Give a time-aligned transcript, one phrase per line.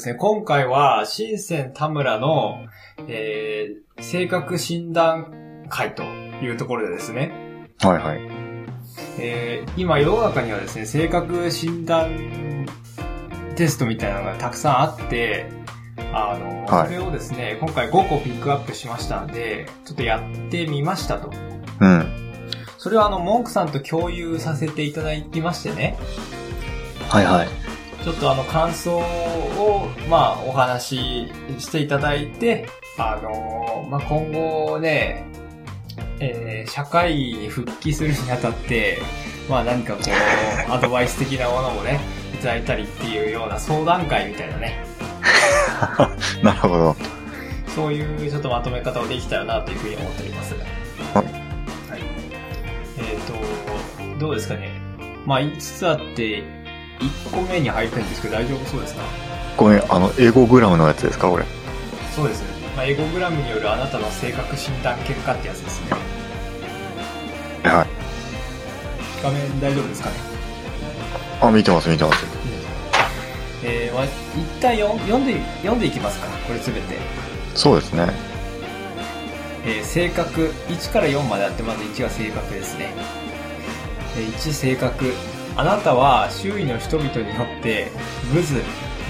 [0.00, 2.68] ですね、今回は、新鮮田村の、
[3.08, 8.20] えー、性格診断会というところでですね、はいはい。
[9.18, 12.64] えー、今世の中にはですね、性格診断
[13.56, 15.50] テストみたいなのがたくさんあって、
[16.12, 21.32] あの、はいそれをですね、今回5個ピックアップしましたんで、ちょっとやってみましたと。
[21.80, 22.06] うん。
[22.78, 25.98] それはあの、モンクさんと共有させていただきましてね、
[27.08, 27.67] はいはい。
[28.04, 32.66] ちょっとあの感想を、まあお話ししていただいて、
[32.96, 35.24] あのまあ今後ね、
[36.20, 39.00] えー社会に復帰するにあたって、
[39.48, 40.12] まあ何かこう、
[40.72, 42.00] アドバイス的なものもね、
[42.34, 44.84] いただいたりっていうような相談会みたいなね、
[46.42, 46.96] なるほど。
[47.74, 50.54] そういうちょっとまとめ方をできたらなというふうに思っております。
[51.14, 52.02] はいはい。
[52.98, 54.80] えっ、と、どうですかね。
[55.24, 56.42] まあ5つあって、
[57.00, 59.02] 1個目に入りたいんですけど大丈夫そうですか？
[59.56, 61.44] ごめん、あの、英語グラムのやつですかこれ？
[62.14, 62.48] そうですね。
[62.76, 65.90] まあ、エゴグラムによるあなたの性格診断結果ってやつですね。
[67.64, 67.86] はい。
[69.22, 70.14] 画面大丈夫ですかね？
[71.40, 72.24] あ、見てます見てます。
[73.64, 74.10] えー、まあ、一
[74.60, 76.28] 旦読ん読んで、読んでいきますか。
[76.46, 76.96] これすべて。
[77.56, 78.06] そうですね。
[79.66, 82.92] えー性格、1から4まであって、まず1が性格ですね。
[84.16, 85.12] えー1、性格。
[85.58, 87.88] あなたは周囲の人々によって、
[88.32, 88.62] グズ、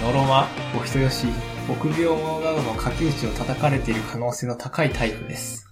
[0.03, 1.27] ノロマ、お人よし、
[1.69, 5.69] 臆病者などの書き打ちを叩かれている可能性の高いタイプです。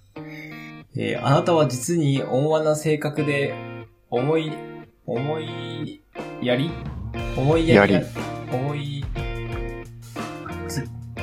[0.95, 3.55] えーあなたは実に温和な性格で、
[4.11, 4.53] 思い、
[5.07, 6.03] 思い
[6.43, 6.71] やり
[7.39, 7.97] 思いやり
[8.53, 9.16] 思い、つ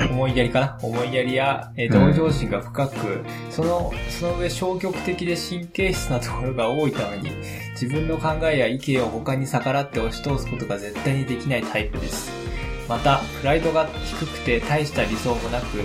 [0.10, 0.80] 思いやりかな？
[0.82, 7.30] 思いやりや、えーうん同情心が深く、その、その上消極的で神経質なところが多いために、
[7.72, 12.32] 自分の考えや意見を他に逆らって押し通すことが絶対にできないタイプです。
[12.90, 15.78] また、プライドが低くて大した理想もなく、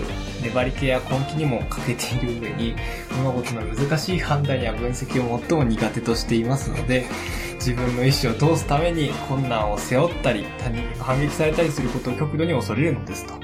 [0.43, 2.75] 粘り気や根気にも欠けている上に、
[3.19, 7.07] 物事の難しい判断や分析を最も苦手としていますので、
[7.55, 13.35] 自分の意思を通すために困難を背負ったり、他人に反撃されたりすることを極度に恐れるのですと。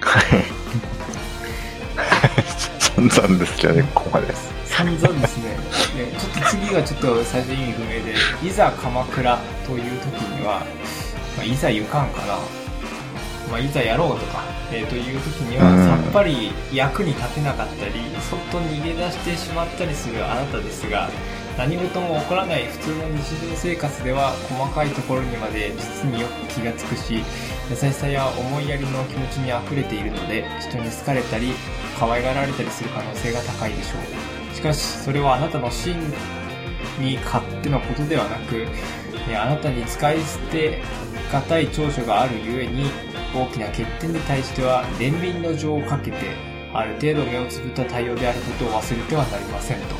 [0.00, 0.44] はい。
[2.80, 4.52] 散々ですけどね、ここまでです。
[4.66, 5.56] 散々ですね。
[5.96, 10.60] でちょっと次がちょっと最初意味不明で、いざ鎌倉という時には、
[11.36, 12.38] まあ、いざ行かんかな。
[13.50, 17.92] まあ、いざやろうとか、えーという時には、うんさっぱり役に立てなかったり、
[18.30, 21.10] そっと逃げ出してしまったりするあなたですが、
[21.56, 27.22] 何事も起こらない普通の日常生活では細かいところにまで実によく気がつくし、
[27.70, 31.52] 優しさや思いやりの気持ちに溢れているので、人に好かれたり、
[31.98, 33.98] 可愛がられたりする可能性が高いでしょ
[34.52, 34.54] う。
[34.54, 35.96] しかし、それはあなたの真
[36.98, 38.66] に勝手のことではなく、
[39.28, 40.82] あなたに使い捨て
[41.32, 42.90] がたい長所があるゆえに、
[43.32, 46.16] 大きな欠点に対しては、憐憫の情をかけて、
[46.72, 49.94] ある程度目をつぶった対応であることを忘れてはなりませんと。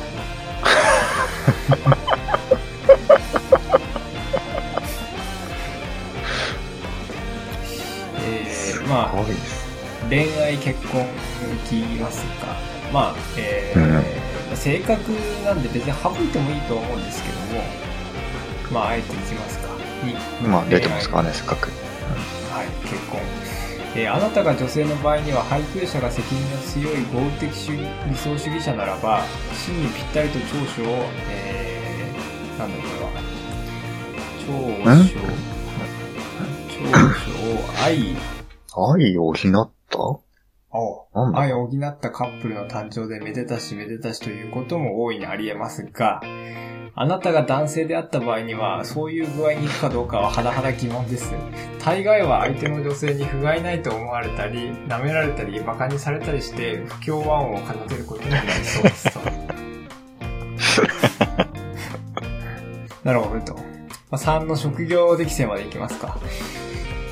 [8.17, 9.15] えー、まあ。
[10.09, 11.05] 恋愛結婚い
[11.67, 12.47] きますか。
[12.93, 15.11] まあ、えー性格
[15.43, 17.63] なんで別に省いてもいいと思うんですけども、
[18.71, 19.67] まあ、あえていきますか。
[20.03, 20.13] に
[20.47, 21.69] まあ、出てますからね、せっかく。
[22.51, 23.19] はい、結婚。
[23.97, 29.21] えーあなたが女性の場合には配偶者が責任の強い合理的主義理想主義者ならば、
[29.53, 33.11] 真にぴったりと長所を、えー、なんだこれは。
[34.45, 34.51] 長
[35.07, 35.19] 所、
[36.69, 37.31] 長所。
[37.55, 38.15] を愛、
[38.75, 39.35] 愛を補っ
[39.89, 40.24] た？
[41.33, 46.21] 愛を補ったカップルの誕生でめでたしめでたしということも大いにあり得ますが、
[46.97, 51.33] あなたが男性であった場合には、そういう具合にいくかどうかは甚だ疑問です。
[51.83, 59.19] 大概は相手の女性に不甲斐ないと思われたり、舐められたり、馬鹿にされたりして、不協和音を奏でることになりそうですと。
[63.03, 63.55] なるほどと。
[63.55, 63.61] ま
[64.11, 66.17] あ、3の職業適性までいきますか。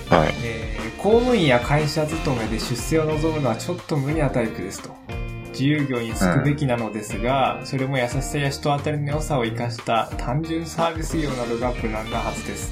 [0.10, 0.34] はい。
[0.44, 4.96] えー公務員や会社勤めで出世を望むのはちょっと無理なタイプですと。
[5.50, 12.72] 自由業に就くべきなのですが、それも優しさや人当たりの良さを生かした単純サービス業などが無難なはずです。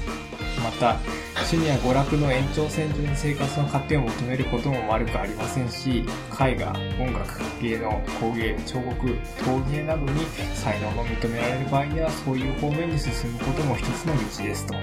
[0.64, 0.96] また、
[1.36, 6.02] 趣味や娯楽の延長線上に生活の糧を求めることも悪くありませんし、
[6.40, 9.14] 絵画、音楽、芸能、工芸、彫刻、
[9.44, 10.24] 陶芸などに
[10.54, 14.74] 才能の認められる場合にはそういう方面に進むことも一つの道ですと。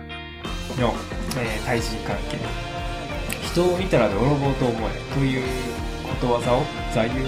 [0.80, 0.94] の、
[1.38, 2.38] え対人関係。
[3.42, 5.14] 人を見たら泥棒と思え。
[5.14, 5.42] という
[6.02, 6.62] ことわざを
[6.94, 7.20] 座右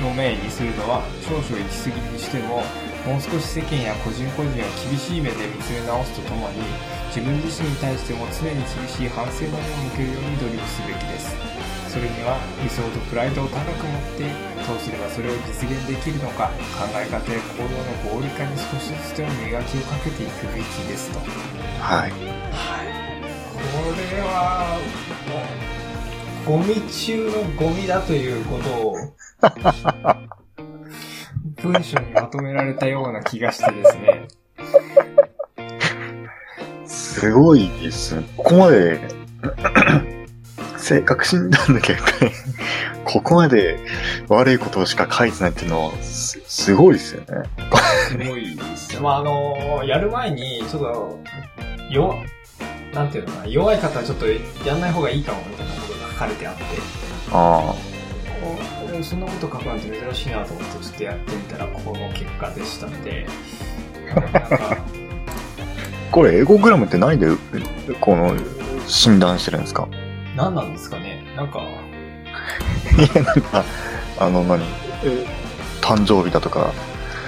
[0.00, 2.62] の銘にするのは少々行き過ぎにしても
[3.06, 4.54] もう少し世間や個人個人を
[4.88, 6.62] 厳しい目で見つめ直すとともに
[7.08, 11.41] 自分自身に対しても常に厳しい反省の目を向けるように努力すべきです。
[11.92, 14.24] それには理想とプライドを高く持って
[14.66, 22.10] どうすればそれを実現できるのか考え方や行動の合理化に少しずつでも磨きをかけていくべきですとはい。
[22.10, 22.16] は
[22.88, 22.92] い
[23.52, 23.58] こ
[24.14, 24.78] れは
[26.46, 28.96] もうゴミ中のゴミだということを
[31.72, 34.28] 文章にまとめられたような気がしてですね
[36.86, 38.24] すごいですね。
[38.36, 38.98] ここまで、
[40.92, 42.32] 性格診断の結果に、
[43.04, 43.78] ここまで
[44.28, 47.26] 悪いことしか書いてないっていうのは、すすごいですよね。
[48.08, 49.00] すごいです。
[49.00, 51.18] まあ、あの、やる前に、ちょっと、
[51.90, 52.16] よ、
[52.92, 54.26] なんていうのかな、弱い方はちょっと
[54.68, 56.62] やんない方がいいかもみたいなことが書かれてあって、
[57.32, 57.74] あ
[58.42, 58.58] お
[58.92, 63.26] 俺そんなこと書くなんて珍しいなと思ってちょっとやってみたら、この結果でしたので。
[66.12, 67.28] これ、エゴグラムって何で、
[68.00, 68.36] この、
[68.86, 69.88] 診断してるんですか？
[70.36, 71.22] 何なんですかね？
[71.36, 71.62] なんか、い
[73.16, 73.64] や、なんか、
[74.18, 74.62] あの何、
[75.04, 75.26] え
[75.80, 76.72] 誕生日だとか、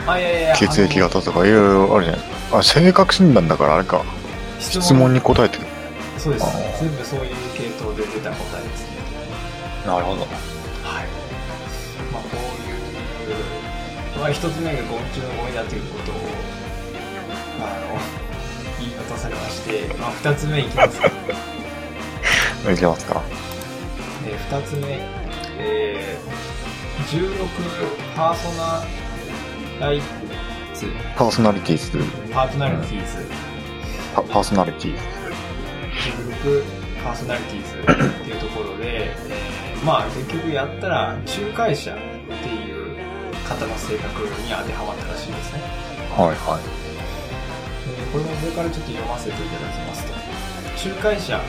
[0.06, 2.58] あ、いやいやいや、血液型とかいろいろあるじゃないですか。
[2.58, 4.02] あ、性格診断だからあれか。
[4.60, 5.64] 質問に答えてる。
[6.18, 6.80] そうですあー。
[6.80, 8.96] 全部そういう系統で出た答えですね。
[9.86, 10.22] なるほど。
[10.22, 10.30] はい。
[12.12, 12.36] まあ、こう
[13.28, 13.32] い
[14.16, 16.14] う、まあ、一つ目がゴミ中のゴミだということを、
[17.60, 18.00] あの、
[18.80, 21.10] 言い渡されまして、まあ、二つ目いきますか。
[22.72, 23.22] いけますか？
[24.26, 24.98] えー二つ目、
[25.58, 27.46] えー、16
[28.16, 28.48] パーソ
[29.80, 30.00] ナライ
[30.72, 31.98] ツ、パーソナリティーズ。
[32.32, 33.26] パートナリティーズ、
[34.14, 35.02] パパーソナリティーズ。
[36.48, 36.62] 16
[37.04, 42.02] パーソナリティーズっていうところで、えーまあ結局やったら仲介者って
[42.48, 42.96] いう
[43.46, 45.60] 方の性格に当てはまったらしいですね。
[46.16, 46.60] はいはい。
[47.98, 50.14] えーこれも上からちょっと読ませていただきますと
[50.88, 51.40] 仲介者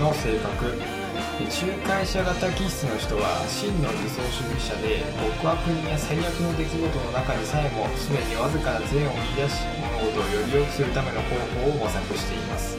[0.00, 0.72] の性格。
[0.72, 5.04] で仲介者型気質の人は真の理想主義者で
[5.40, 12.76] 極悪人や最悪の出来事の中にさえも常にわずかな善を見出し物事をより良くするための方法を模索しています。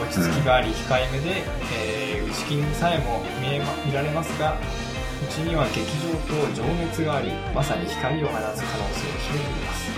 [0.00, 9.88] 落ち着きがあり控えめで、えー内気にさえも見えま見られますがうちには劇場と情熱がありまさに光を放つ可能性を秘めています。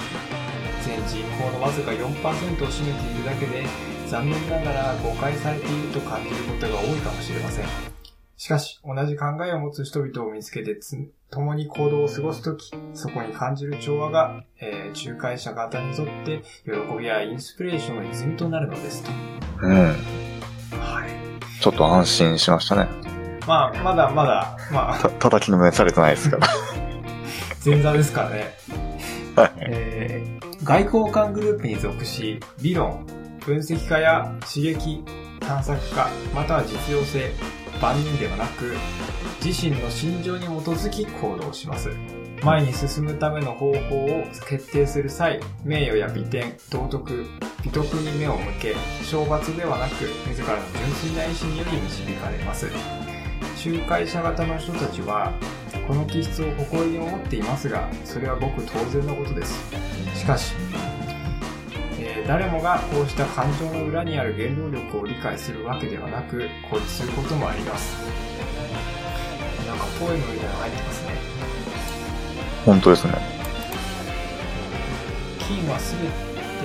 [0.85, 3.65] 全人口のわずか4%を占めているだけで
[4.09, 7.67] 残念ながら誤解されていると感じることが多いかもしれません
[8.37, 10.97] しかし同じ考えを持つ人々を見つけてつ
[11.31, 19.11] 共に行動を過ごすときそこに感じる調和が、えー仲介者方にとって喜びやインスピレーションの泉となるのですと
[19.63, 19.73] うん。
[19.75, 19.95] は
[21.07, 22.89] いちょっと安心しましたね。
[23.47, 26.47] まあまだまだまあ た、叩きのめされてないですから。
[27.65, 28.55] 前座ですからね
[29.35, 29.53] はい。
[29.59, 30.37] えー
[30.67, 33.07] 外交官グループに属し、理論、
[33.47, 35.05] 分析家や刺激、
[35.39, 37.31] 探索家、または実用性、
[37.81, 38.75] 万人ではなく、
[39.41, 41.91] 自身の心情に基づき行動します。
[42.43, 47.25] 前に進むための方法を決定する際、名誉や美点、道徳、
[47.63, 52.67] 美徳に目を向け、懲罰ではなく、自らの純粋な意志により導かれます。
[53.65, 55.33] 仲介者型の人たちは、
[55.87, 59.57] この気質を誇りに思っていますが、それはごく当然のことです。
[60.17, 60.53] しかし、
[62.27, 67.95] 誰もがこうした感情の裏にある原動力を理解するわけではなく、孤立することもあります。
[69.67, 71.15] なんかポエムみたいなの入ってますね。
[72.65, 73.13] 本当ですね。
[75.39, 76.01] 金は全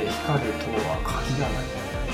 [0.04, 1.64] て光るとは限らない。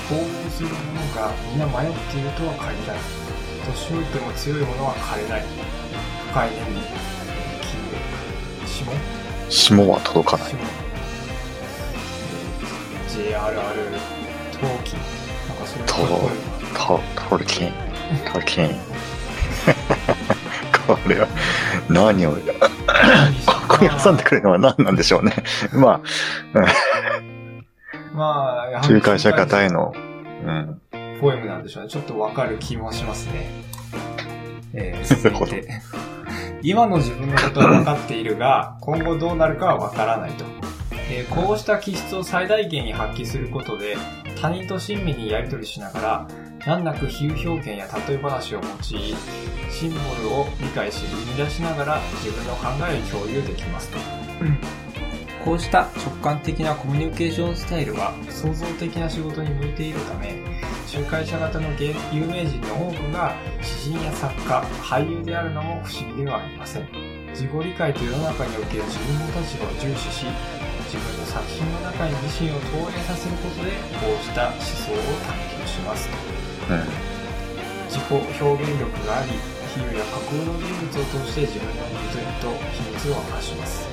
[0.07, 0.75] 行動する者
[1.15, 3.01] が皆迷っているとは限らない。
[3.65, 5.45] 年老いても強い者は枯れない。
[6.31, 6.81] 深い念に、
[7.61, 7.79] 金、
[8.67, 8.95] 指紋
[9.49, 10.86] 霜は届かない。
[13.17, 13.33] JRR
[14.53, 14.99] 陶器な
[15.53, 17.73] んかそれとかっこいいなト、トルキン。
[18.31, 18.69] トルキン。
[20.87, 21.27] これは、
[21.89, 22.37] 何を、こ
[23.67, 25.33] こに挟んでくれるのは何なんでしょうね。
[25.73, 25.99] ま
[28.13, 29.91] まあ、やあ、はり仲介者方への、
[30.45, 30.79] うん。
[31.19, 31.89] ポエムなんでしょうね。
[31.89, 33.49] ちょっとわかる気もしますね。
[34.73, 35.67] えー、続いて。
[36.61, 40.45] 今の自分のことは分かっているが、今後どうなるかは分からないと。
[41.09, 43.97] えこうした気質を最大限に発揮することで、
[44.39, 46.27] 他人と親身にやり取りしながら、
[46.65, 49.15] 難なく比喩表現や例え話を用い、
[49.71, 53.97] シンボルを理解し、生み出しながら自分の考えを共有できますと。
[55.47, 60.35] こうした直感的なコミュニケーションスタイルは創造的な仕事に向いているため
[60.93, 61.69] 仲介者型の
[62.11, 66.89] 有名人の多くが詩人や作家俳優であるのも不思議ではありません
[67.29, 70.25] 自己理解と世の中における自分の立場を重視し
[70.87, 77.07] 自分の作品の中に自身を投影させることでこうした思想を探求しますうん。
[77.91, 79.31] 自己表現力があり
[79.75, 83.87] 比喩や架空の人物を通して自分の意図と秘密を明かします。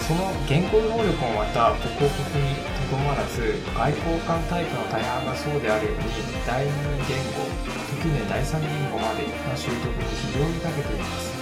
[0.00, 2.56] その言語能力もまたここここに
[2.90, 6.02] とどまらず外交官タイプの大半がそうであるように
[6.44, 6.72] 第二
[7.06, 7.46] 言語
[8.02, 11.32] 時に第三言語までの習得に非常に長けています。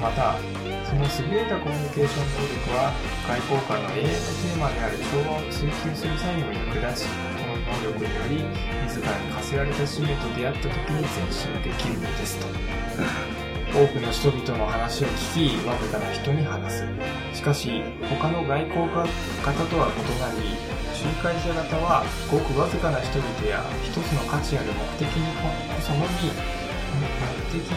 [0.00, 0.38] また
[0.86, 2.94] その優れたコミュニケーション能力は
[3.26, 8.46] 外交官の永遠のテーマである調和を追求する際にも役立ちこの能力により
[8.86, 12.46] 自らに課せられた使命と出会った時に前進できるのですと。
[13.74, 16.86] 多くの人々の話を聞きわずかな人に話す
[17.34, 19.04] しかし他の外交家
[19.42, 20.56] 方とは異なり
[20.96, 25.50] 仲介者方はごくわずかな人々や一つの価値ある目的にこ
[25.82, 26.32] そのみ
[26.96, 27.12] 目
[27.52, 27.68] 的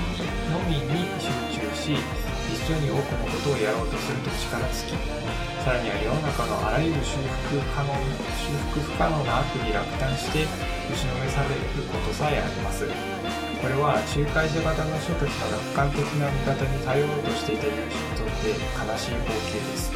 [0.53, 5.39] のみに集中し一緒に多くのことをやろうとすると力尽き。
[5.63, 7.19] さらには世の中のあらゆる修
[7.51, 7.93] 復可能
[8.41, 10.47] 修復不可能な悪に落胆して
[10.89, 19.91] 打ちのめされることさえありますこれは仲介者型の人たちの楽観的な見方に頼ろうとしていた有志にとって悲しい光景です。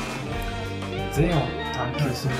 [1.13, 2.33] 善を探求する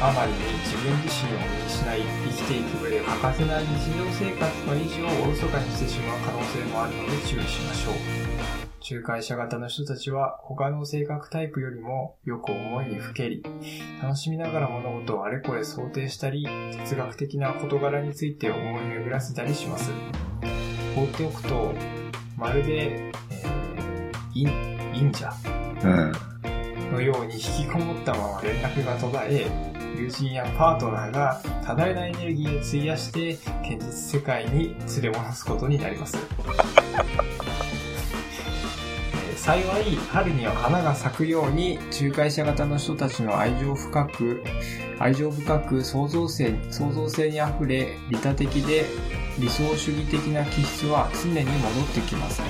[0.00, 8.31] あまりに自分自身を見失い生きていく上で欠かせない日常生活の維持をおろそかにしてしまう可能性もあるので注意しましょう
[8.88, 13.44] 仲介者型の人たちは他の性格タイプよりもよく思いにふけり、
[14.02, 16.46] 楽しみながら物事をあれこれ想定したり、
[16.78, 19.92] 哲学的な事柄について思い巡らせたりします。
[20.96, 21.72] 放っておくと、
[22.36, 25.32] まるで、えー、忍者
[25.84, 26.12] うん。
[26.92, 36.18] のように引きこもったまま連絡が途絶え、友人やパートナーが多大なエネルギーを費やして現実世界に連れ戻すことになります。
[39.42, 44.44] 幸い、春には花が咲くように、仲介者型の人たちの愛情深く、
[45.00, 48.84] 愛情深く創造性、創造性にあふれ、利他的で
[49.40, 52.40] 理想主義的な気質は常に戻ってきます。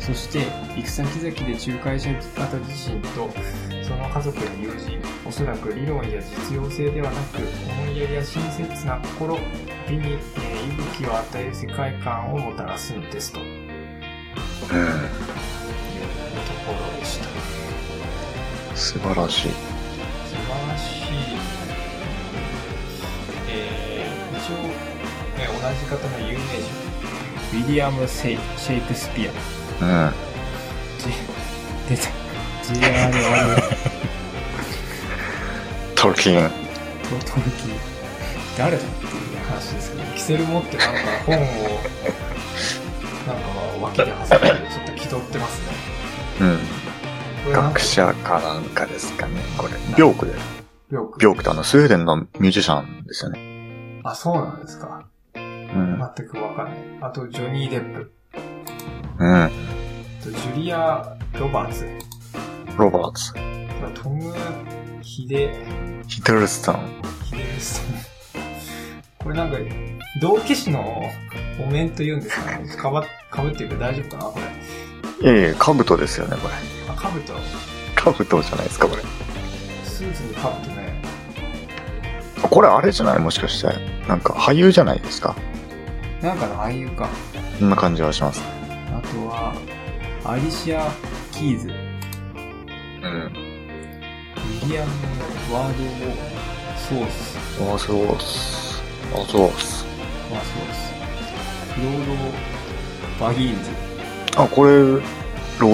[0.00, 3.28] そして、行く先々で仲介者方自身と、
[3.86, 9.38] その家族や友人、おそらく理論や実用性ではなく、思いやりや親切な心、
[9.86, 10.18] 美に、え
[10.66, 15.41] 息吹を与える世界観をもたらすのですとうん。
[18.82, 19.48] 素晴らしい。
[19.48, 19.52] 素晴
[20.68, 21.04] らしい。
[23.48, 29.30] えー、一応、ね、同じ方の有名人、ウィリアム・シェイクスピア。
[29.84, 30.12] うん。
[31.88, 32.10] 出た。
[32.74, 33.62] GRR
[35.94, 36.40] トルキン。
[36.40, 36.50] ト
[37.24, 37.78] トルキー。
[38.58, 39.12] 誰だっていう
[39.48, 41.40] 話ですけど、キセル持ってなんか本を、
[43.28, 43.48] なんか
[43.80, 45.66] 脇で挟んでちょっと気取ってますね。
[46.40, 46.44] う
[46.78, 46.81] ん。
[47.50, 49.72] 学者かなんかですかね、これ。
[49.96, 50.32] ビョークで。
[50.90, 54.00] ビョークビョークってあの、スウェーデンのミュージシャンですよね。
[54.04, 55.06] あ、そうなんですか。
[55.34, 55.98] うん。
[56.16, 56.76] 全くわかんない。
[57.00, 58.12] あと、ジョニー・デップ。
[59.18, 59.34] うん。
[59.34, 59.50] あ
[60.22, 61.88] とジュリア・ロバーツ。
[62.78, 63.34] ロバーツ。
[64.00, 64.32] トム・
[65.02, 65.52] ヒデ、
[66.06, 67.02] ヒトルストン。
[67.24, 67.86] ヒデルソン。
[69.18, 69.58] これなんか、
[70.20, 71.02] 同期師の
[71.60, 72.68] お面と言うんですかね。
[72.68, 74.44] かば、かぶってるけど大丈夫かなこれ。
[75.22, 76.54] いえいえ、カブトですよね、これ。
[76.88, 77.32] あ、かぶと、
[77.94, 79.02] カブトじゃないですか、これ。
[79.84, 81.00] スーツにかぶとね。
[82.42, 83.18] これあれじゃない？
[83.20, 83.68] もしかして。
[84.08, 85.36] なんか俳優じゃないですか？
[86.20, 87.08] なんかの俳優か。
[87.58, 88.42] そんな感じはします。
[88.88, 89.54] あとは、
[90.24, 90.90] アリシア・
[91.30, 91.68] キーズ。
[91.68, 93.32] ウうん。
[94.62, 94.90] ィリアム・
[95.52, 95.78] ワード・
[96.76, 97.38] ソース。
[97.74, 98.82] あ、そうっす。
[99.14, 99.86] あ、そうっす。
[100.32, 100.92] ワーソース。
[101.74, 102.06] フロー
[103.20, 103.70] ド・バギーンズ。
[104.36, 105.00] あ、これ、ロ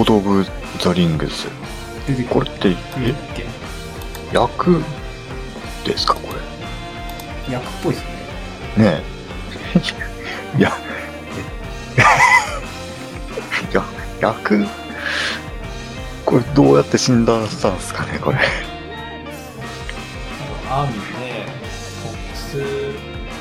[0.01, 0.45] ード・オブ・
[0.79, 1.47] ザ・リングス。
[2.07, 2.23] 出て。
[2.23, 2.75] これって、え、
[3.35, 3.45] け？
[4.33, 4.83] 役？
[5.85, 6.21] ですか、こ
[7.49, 8.09] 役っぽいですね。
[8.77, 8.83] れ。
[8.83, 9.01] ね
[10.55, 10.59] え。
[10.59, 10.71] いや、
[13.73, 13.83] や、
[14.19, 14.65] 役、
[16.25, 18.37] これどうやって診断したんですかね、これ。
[20.69, 21.45] アーミーで、
[22.01, 22.57] フォックス・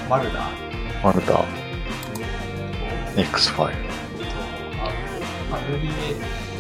[0.08, 1.04] マルダー。
[1.04, 1.44] マルタ、と
[3.16, 3.87] X ファイル。
[5.68, 5.90] あアルリエ・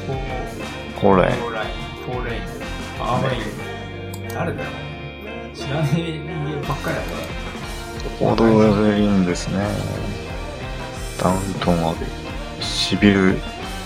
[0.06, 1.70] フォーこれ、フォーライン、
[2.04, 2.42] フォーレイン、
[3.00, 4.28] アーメイン。
[4.28, 4.68] 誰だよ。
[5.54, 6.28] 知らねえ人
[6.60, 7.06] 間ばっかりだね。
[8.20, 9.66] ロード・オブ・ザ・リングですね。
[11.18, 12.08] ダウントン・アベイ。
[12.60, 13.38] シビル・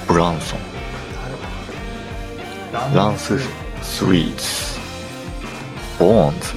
[0.08, 0.58] ブランソン。
[2.92, 3.38] ランス・
[3.80, 4.80] スイーツ。
[6.00, 6.54] ボーンズ。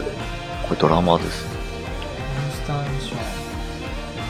[0.68, 1.52] これドラマですね。
[2.36, 3.18] コンスタンション、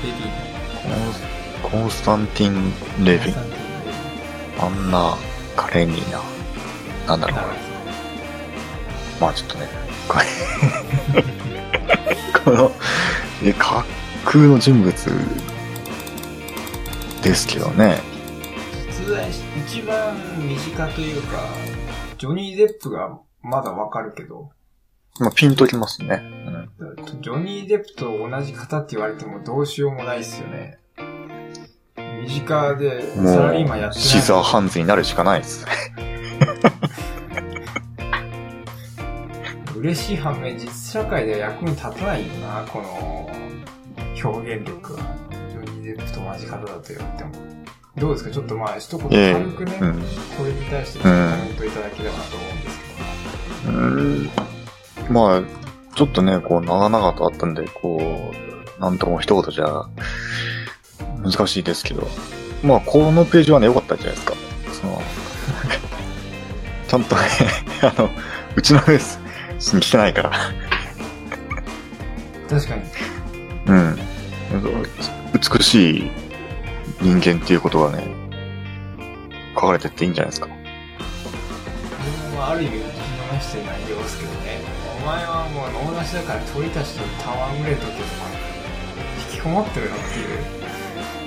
[0.03, 3.54] レディコンコンスタンティン・レヴィン。
[4.57, 5.17] コンスタンティンレディアンナ・
[5.55, 6.21] カレニーナ。
[7.07, 7.39] なんだろう
[9.21, 9.67] まあちょっとね、
[10.07, 10.25] これ
[12.43, 12.71] この、
[13.43, 13.85] え、架
[14.25, 14.93] 空の人物
[17.21, 17.99] ですけどね。
[18.89, 19.21] 実は
[19.67, 20.15] 一番
[20.47, 21.39] 身近というか、
[22.17, 24.49] ジョニー・デップがまだわかるけど、
[25.19, 26.21] まあピンときますね。
[26.79, 26.85] う
[27.19, 27.21] ん。
[27.21, 30.79] ジョニー・デップと同じ方って言われてもどうしようもないっすよね。
[32.25, 33.99] 身近でもサラリーマンやう、って。
[33.99, 35.65] シザーハンズになるしかないです。
[39.77, 43.29] 嬉しい反面、実社会では役に立たないよな、この
[44.23, 44.99] 表現力は。
[45.51, 47.31] ジョニー・デップと同じ方だと言われても。
[47.97, 48.31] どうですか？
[48.31, 49.93] ちょっとまあ、一言ええ軽くね、うん。
[50.37, 51.13] これに対してコメ
[51.53, 52.79] ントいただければなと思うんです
[53.61, 53.77] けど。
[53.77, 54.29] うん
[55.09, 55.41] まあ、
[55.95, 58.31] ちょっとね、こう、長々とあったんで、こ
[58.79, 59.85] う、なんとも一言じゃ、
[61.25, 62.07] 難しいですけど、
[62.63, 64.35] まあ、このページはね、良かったんじゃないですか。
[64.71, 65.01] その、
[66.87, 67.21] ちゃんとね、
[67.81, 68.09] あの、
[68.55, 69.19] うちのフェス
[69.73, 70.31] に来てないから、
[72.49, 72.81] 確かに。
[73.67, 73.99] うん。
[75.33, 76.11] 美しい
[77.01, 78.05] 人間っていうことがね、
[79.55, 80.47] 書かれてっていいんじゃないですか。
[80.47, 82.83] 自分はある意味、聞き
[83.35, 84.61] 逃してる内容ですけどね。
[85.01, 88.25] お前はもう脳なしだから鳥たちと戯れとけとか、
[89.31, 90.64] 引きこもってるのっていう、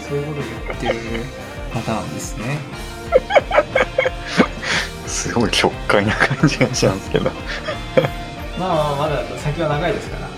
[0.09, 1.25] そういうことを言ってる
[1.73, 2.59] パターンですね。
[5.07, 7.31] すごい極快な感じがしますけど。
[8.59, 10.29] まあまあ、まだ先は長いですから。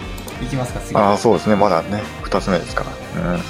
[0.42, 0.96] いきますか、次。
[0.96, 1.56] ああ、そうですね。
[1.56, 3.22] まだね、二つ目ですから。
[3.22, 3.36] うん。
[3.36, 3.42] えっ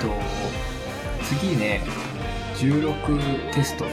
[0.00, 0.12] と、
[1.24, 1.82] 次ね、
[2.56, 3.84] 16テスト。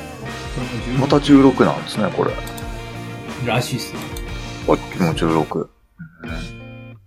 [1.00, 2.32] また16なんですね、これ。
[2.32, 4.00] 16らしいっすね。
[4.66, 5.70] さっきも16。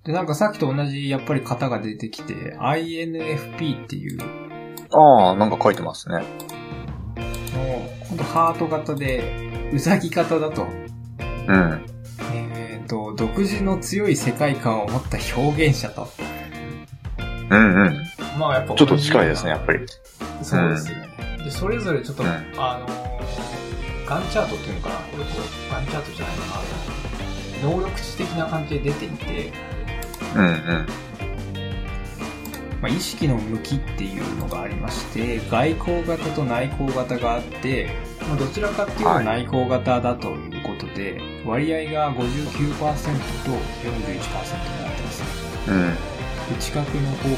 [0.07, 4.19] で、なんかさっきと同じ、やっぱり型が出てきて、INFP っていう、
[4.93, 6.23] ああ、なんか書いてますね。
[7.17, 11.87] の、今度ハート型で、うさぎ型だと、うん。
[12.33, 16.09] えっ、と、独自の強い世界観を持った表現者と。
[17.51, 18.07] うんうん。
[18.39, 19.81] まあやっぱちょっと近いですね、やっぱり。
[20.43, 21.09] そうですね。
[21.45, 23.07] で、それぞれちょっと、うんあのー
[24.07, 26.62] ガンチャートっていうのかなこれこう、ガンチャートじゃないか
[27.64, 27.69] な。
[27.69, 29.53] 能力値的な感じで出ていて、
[30.37, 30.87] うんうん。
[32.83, 37.88] まあ、意識の向きっていうのがありまして、外交型と内向型があって、
[38.29, 42.35] まあ、どちらかっていうと内向型だということで、割合が59%と41%に
[42.85, 42.94] なっ
[44.94, 45.27] てますね。
[45.68, 45.94] うん。
[46.59, 47.37] 内角の方向、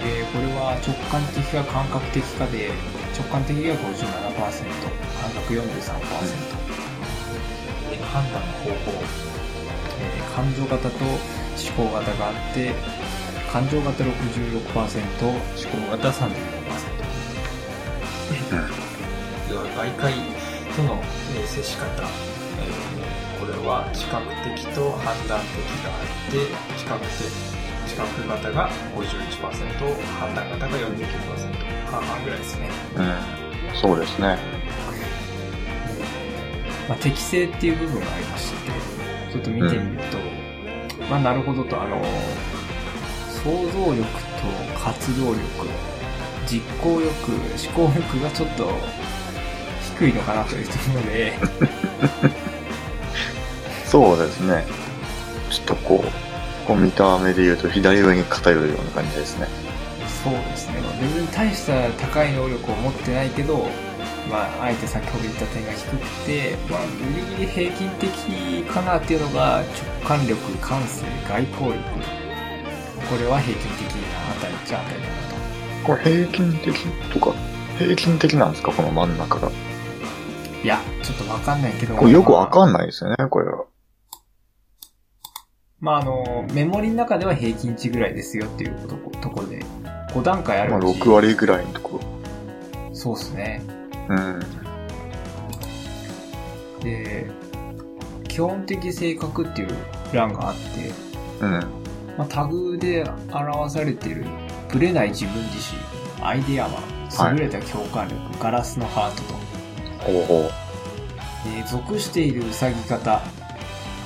[0.00, 2.70] えーこれは直感的か感覚的かで、
[3.18, 3.82] 直感的が57%、感
[5.34, 5.60] 覚43%、
[7.92, 8.74] えー判断の方法、
[10.00, 11.04] えー感情型と
[11.58, 12.72] 思考型があって、
[13.52, 14.10] 感情型66%、
[15.26, 16.28] 思考型34%。
[19.50, 20.12] 要は外界
[20.76, 21.00] との、
[21.36, 26.36] えー接し方、えーこれは視覚的と判断的があって、
[26.76, 27.10] 視覚的、
[27.88, 32.68] 視覚型が51%、判断型が49%、半々ぐらいですね。
[32.96, 33.76] うん。
[33.80, 34.36] そうですね。
[36.88, 38.70] まあ、適性っていう部分がありまして、
[39.32, 40.18] ちょっと見てみると、
[41.08, 42.02] まあなるほどと、あの、
[43.42, 45.40] 想像力と活動力、
[46.46, 48.70] 実行力、思考力がちょっと
[49.98, 51.32] 低いのかなというところで、
[53.86, 54.66] そうですね。
[55.50, 59.48] ちょっとこう、こう見た目で言うと左上に偏るような感じですね。
[60.22, 60.74] そうですね。
[61.00, 63.66] 別に大した高い能力を持ってないけど、
[64.30, 69.66] まあ、あえて先ほど言った点が低くて、まあ、ギリギリ平均的かなっていうのが、直
[70.06, 71.82] 感力、感性、外交力。
[73.08, 75.86] これは平均的なあたりっちゃあたりだなと。
[75.86, 76.74] これ平均的
[77.12, 77.34] とか、
[77.78, 78.72] 平均的なんですか？
[78.72, 79.50] この真ん中が。
[80.62, 81.94] いや、ちょっとわかんないけど。
[81.94, 83.64] これよくわんかんないですよね、これは。
[85.80, 89.64] まあ、あの、メモリの中では平均値ぐらいですよっていうとこところで、
[90.10, 92.00] 5段階あるまあうち6割ぐらいのとこ
[92.92, 93.62] そうですね。
[94.08, 94.16] ろ。
[94.16, 94.40] うん。
[96.80, 97.26] で、
[98.28, 99.68] 基本的性格っていう
[100.12, 100.92] 欄があって、
[101.40, 101.50] うん。
[102.16, 104.24] まあ、タグで表されている
[104.72, 109.34] ブレない自分自身、アイデアマン、優れた共感力、ガラスのハートと、
[110.12, 110.50] ほうほう。
[111.46, 113.22] えー属しているウサギ型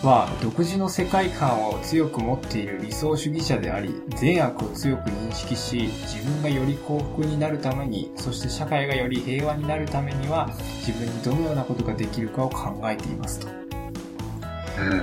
[0.03, 10.51] は独自の世界観を強く持っている理想主義者であり善悪を強く認識し自分がより幸福になるためにそして社会がより平和になるためには
[10.85, 15.03] 自分にどのようなことができるかを考えていますとうん。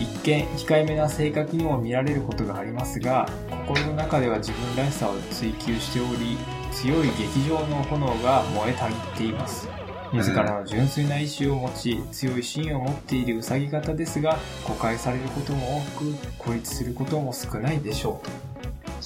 [0.00, 3.28] 一見控えめな性格にも見られることがありますが
[3.66, 6.38] 心の中では自分らしさを追求しており
[6.72, 9.68] 強い劇場の炎が燃えたぎっています
[10.12, 18.50] 自らの純粋な意志を持ち、強い芯を持っているうさぎ型ですが、誤解されることも多く、孤立することも少ないでしょう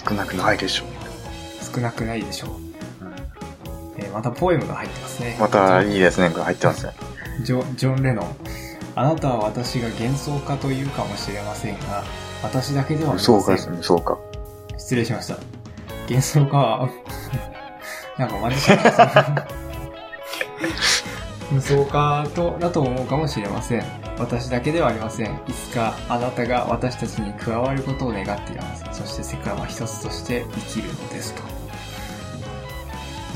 [0.08, 0.88] 少なくないでしょう。
[1.64, 1.74] と。
[1.74, 2.50] 少なくないでしょう。
[3.98, 5.36] えーまたポエムが入ってますね。
[5.38, 6.92] またいいですね、入ってますね。
[7.42, 8.36] ジョジョン・レノン。
[8.96, 12.04] あなたは私が幻想家というかもしれませんが、
[12.42, 13.24] 私だけではありません。
[13.24, 14.18] そうかですね、そうか。
[14.78, 15.36] 失礼しました。
[16.08, 16.88] 幻想家は、
[18.18, 19.64] なんかマジシャンですね。
[21.50, 23.84] 無双家と、だと思うかもしれません。
[24.18, 25.34] 私だけではありません。
[25.48, 28.84] いつかあなたが私たちに加わることを願っています。
[28.92, 31.42] そして世界は一つとして生きるのですと。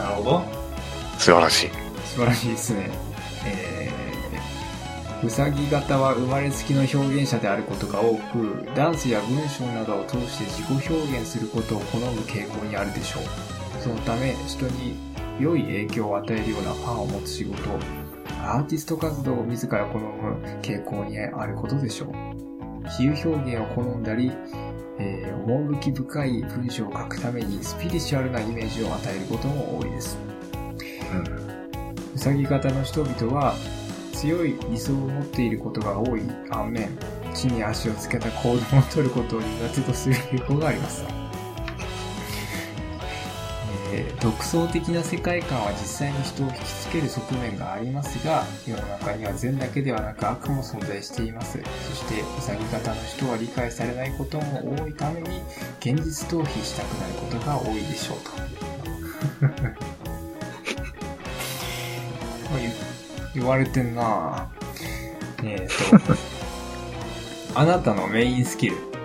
[0.02, 0.42] なるほど。
[1.18, 1.70] 素晴らしい。
[2.04, 2.90] 素晴らしいですね。
[3.44, 13.22] えー、うさぎ型は生まれつきの表現者であることが多く、ダンスや文章などを通して自己表現することを好む傾向にあるでしょう。
[13.82, 14.96] そのため、人に
[15.40, 17.56] 良い影響を与えるようなファンを持つ仕事、
[18.42, 22.08] アーティスト活動を自ら好む傾向にあることでしょう。
[22.96, 24.32] 比喩表現を好んだり、
[24.98, 30.18] えー、趣深い文章を書くためにスピリチュアルなイメージを与えることも多いです。
[32.14, 33.54] うさぎ型の人々は
[34.12, 36.88] 強い理想を持っていることが多い反面、
[37.34, 41.04] 地に足をつけた行動を取ることを苦手とする傾向があります。
[43.98, 51.58] えー独創的な世界観は実際に人を引きつける側面がありますが、世の中には善だけではなく悪も存在しています。
[51.88, 55.40] そして、うさぎ型の人は理解されないことも多いために、
[55.80, 58.30] 現実逃避したくなることが多いでしょうと。
[62.58, 62.72] 言
[63.34, 64.50] 言われてんな
[65.44, 65.98] えっ、と、
[67.54, 68.97] あなたのメインスキル。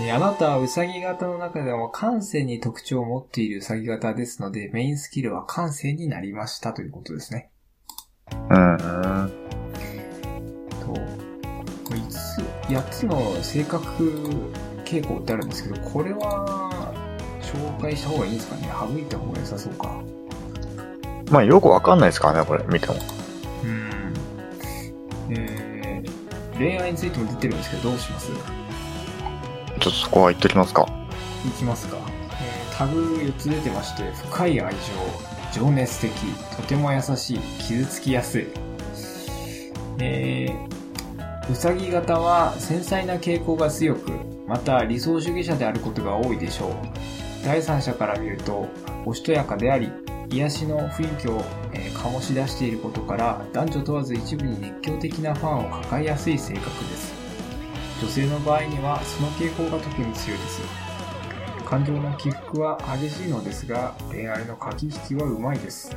[0.00, 7.50] えーあなたはウサギ型の中でも感性に特徴を持っているウサギ型ですので、メインスキルは感性になりましたということですね。
[8.50, 8.72] うん。
[8.72, 8.78] うん。
[8.78, 8.86] と、
[11.94, 13.86] 5つ、8つの性格
[14.84, 16.94] 傾向ってあるんですけど、これは、
[17.42, 18.68] 紹介した方がいいんですかね？
[18.92, 20.00] 省いた方が良さそうか。
[21.30, 22.94] まあ、よくわかんないですからね、これ、見ても。
[23.64, 24.14] うん。
[25.30, 28.30] えー、恋愛についても出てるんですけど、どうします？
[29.78, 30.86] ちょっとそこは言っときますか。
[31.46, 31.96] いきますか。
[32.40, 34.72] えータグ4つ出てまして、深い愛
[35.52, 36.12] 情、情熱的、
[36.56, 38.46] とても優しい、傷つきやすい。
[39.98, 44.12] えー、うさぎ型は繊細な傾向が強く、
[44.46, 46.72] また理想主義者であることが多いでしょう。
[47.44, 48.68] 第三者から見ると、
[49.04, 49.90] おしとやかであり、
[50.30, 57.17] 癒しの雰囲気を、えー醸し出していることから、男女問わず一部に熱狂的なファンを抱えやすい性格です。
[58.00, 60.62] 女性の場合には、その傾向が特に強いです。
[61.64, 65.94] 感情の起伏は激しいのですが、恋愛の駆け引きはうまいです。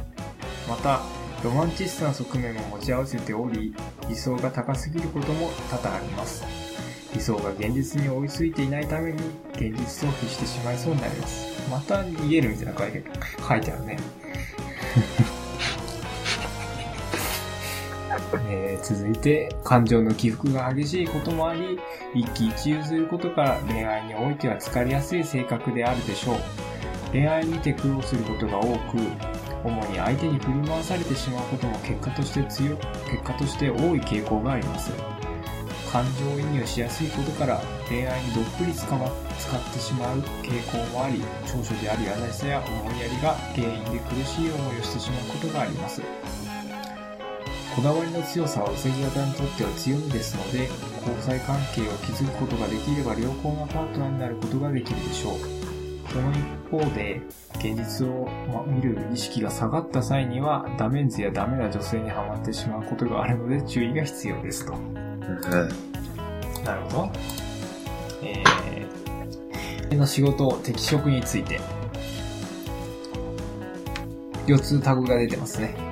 [0.68, 1.02] また、
[1.44, 3.74] ロマンチストな側面も持ち合わせており、
[4.10, 6.44] 理想が高すぎることも多々あります。
[7.14, 9.20] 理想が現実に追いついていないために、
[9.54, 11.70] 現実逃避してしまいそうになります。
[11.70, 13.04] また逃げるみたいな書いて
[13.48, 13.98] 書いてあるね。
[18.50, 21.80] えー続いて、感情の起伏が激しいこともあり、
[22.14, 26.36] 一喜一憂することから恋愛においては疲れやすい性格であるでしょう。
[27.12, 28.98] 恋愛にて苦労することが多く、
[29.64, 32.76] 主に相手に振り回されてしまうことも結果として強、
[33.10, 34.92] 結果として多い傾向があります。
[35.92, 46.02] 感情移入しやすいことから恋愛にどっぷりつかま使ってしまう傾向もあり、長所である優しさや思いやりが原因で苦しい思いをしてしまうことがあります。
[47.76, 50.70] こだわりの強さはうさぎ型にとっては強みですので、
[51.08, 55.62] 交際関係を築くことができれば良好なパートナーになることができるでしょう。
[56.12, 57.22] その一方で、
[57.56, 64.74] 現実をま見る意識が下がった際には、ダメンズやダメな女性にはまってしまうことがあるので注意が必要ですと。
[64.74, 64.92] うん。
[66.66, 67.12] なるほど。
[68.22, 71.62] えー、の仕事、適職について。
[74.48, 75.91] 4つタグが出てますね。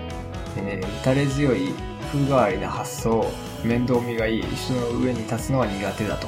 [0.58, 1.74] えー、打たれ強い、
[2.12, 3.26] 風変わりな発想、
[3.64, 6.28] 面倒見がいい、人の上に立つのは苦手だと。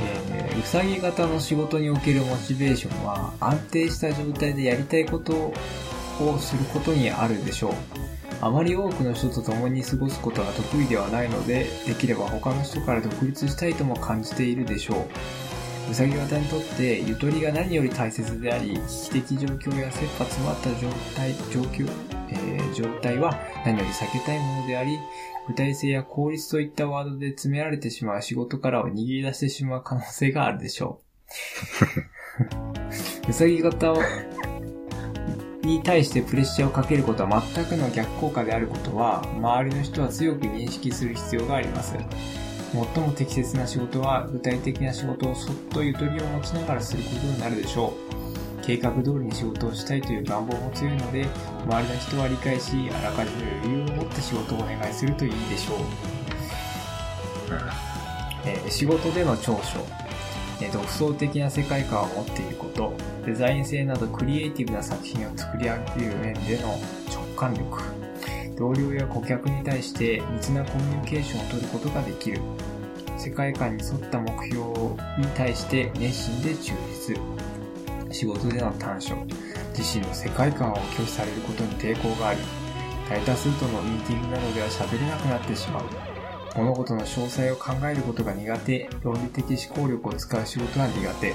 [0.00, 7.72] えー、うさぎ型の仕事におけるモチベーションは安定した状態でやりたいことをすることにあるでしょう。
[8.40, 15.47] あまり多くの人と共に過ごすことが得意ではないので、できれば他の人から独立したいとも感じているでしょう。
[15.90, 18.74] うさぎ型にとって、ゆとりが何より大切であり、
[19.12, 21.90] 危機的状況や切羽詰まった状態、状況、
[22.30, 24.98] えー状態は何より避けたいものであり、
[25.48, 31.00] 具体性や効率といったワードで詰められてしまう仕事からは逃げ出してしまう可能性があるでしょ
[33.26, 33.30] う。
[33.30, 34.04] うさぎ型は、
[35.62, 41.94] に対してプレッシャーをかけることは全くの逆効果であることは、周りの人は強く認識する必要があります。
[42.72, 48.62] 最も適切な仕事は、具体的な仕事をそっとゆとりを持ちながらすることになるでしょう。
[48.62, 51.26] 計画通りに仕事をしたいという願望も強いので、
[51.64, 55.78] 周りの人は理解し、あらかじめ余裕を持って仕事をお願いするといいでしょう。
[58.44, 59.80] えー仕事での長所、
[60.60, 62.92] えー独創的な世界観を持っていること、
[63.24, 66.78] デザイン性などクリエイティブな作品を作り上げる面での
[67.10, 67.82] 直感力、
[68.58, 72.40] 同僚や顧客に対して密なコミュニケーションを取ることができる、
[73.16, 74.64] 世界観に沿った目標
[75.16, 77.16] に対して熱心で忠実、
[78.12, 79.14] 仕事での短所、
[79.76, 82.40] 自身の世界観を拒否されることに抵抗があり、
[83.08, 85.84] 大多数とのミーティングなどでは喋れなくなってしまう。
[86.56, 91.34] 物事の詳細を考えることが苦手、論理的思考力を使う仕事は苦手。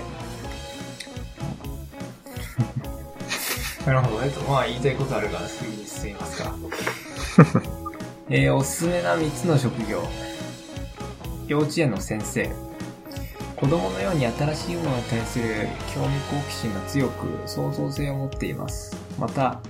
[3.88, 4.31] なるほどね。
[4.47, 6.53] まあ言いたいことあるからすぐに進みますか。
[8.29, 10.03] えーおすすめな3つの職業。
[11.47, 12.49] 幼稚園の先生。
[13.55, 15.45] 子供のように新しいものに対する
[15.95, 18.95] 興味好奇心が強く創造性を持っています。
[19.17, 19.61] また、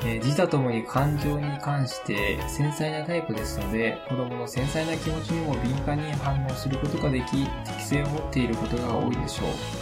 [0.00, 9.81] えー自他ともに感情に関して繊細なタイプですので、子供の繊細な気持ちにも敏感に反応することができ、適性を持っていることが多いでしょう。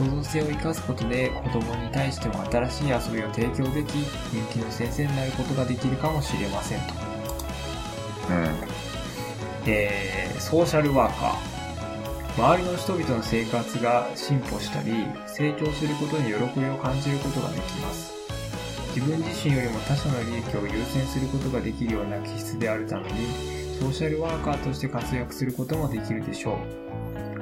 [0.00, 3.92] 創造性を生かすことで子供に対しても新しい遊びを提供でき、
[4.32, 6.94] 人気の先生になることができるかもしれませんと。
[8.30, 9.70] うん。
[9.70, 11.50] えーソーシャルワーカー。
[12.38, 18.14] 周りの人々の生活が進歩したり、成長することに喜びを感じることができます。
[18.96, 23.28] 自分自身よりも他者の利益を優先することができるような気質であるために、
[23.78, 26.89] ソーシャルワーカーとして活躍することもできるでしょう。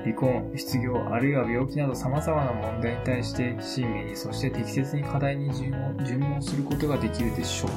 [0.03, 7.69] 離婚、失業、あるいは病気など様々な問題に対して親身に、そして適切に課題に順応順応することができるでしょ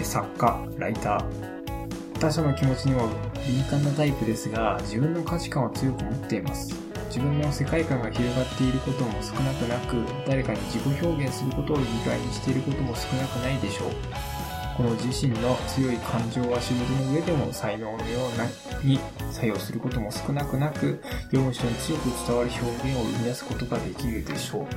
[0.00, 0.04] う。
[0.04, 3.08] 作家、ライター、他者の気持ちにも
[3.46, 6.74] 敏感なタイプですが、自分の価値観を強く持っています。
[7.08, 9.96] 自分の世界観が広がっていることも少なくなく、
[10.26, 14.31] 誰かに自己表現することを意外にしていることも少なくないでしょう。
[14.76, 18.46] この自身の強い感情は仕事の上でも才能のような
[18.82, 18.98] に
[19.30, 24.62] 作用することも少なくなく、読む人に強く伝わる表現を生み出すことができるでしょう。
[24.62, 24.68] うん。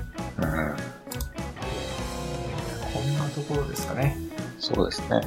[2.94, 4.18] こんなところですかね。
[4.60, 5.22] そうですね。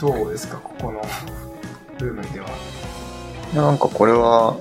[0.00, 1.02] どうですか、ここの
[1.98, 2.48] 部分では。
[3.54, 4.56] なんかこれは、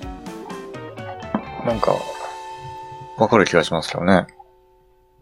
[1.66, 1.94] なんか、
[3.18, 4.28] わかる気がしますけどね。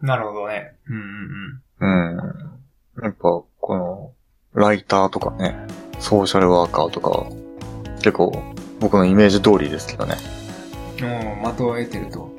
[0.02, 0.74] なるほどね。
[0.88, 2.18] うんうんうん。
[2.98, 3.04] うん。
[3.04, 4.12] やっぱ、この、
[4.54, 5.56] ライターとかね、
[5.98, 7.26] ソーシャルワーカーとか、
[7.96, 8.42] 結構、
[8.80, 10.16] 僕のイメージ通りですけどね。
[11.00, 11.08] うん、
[11.52, 12.30] 的を得てると。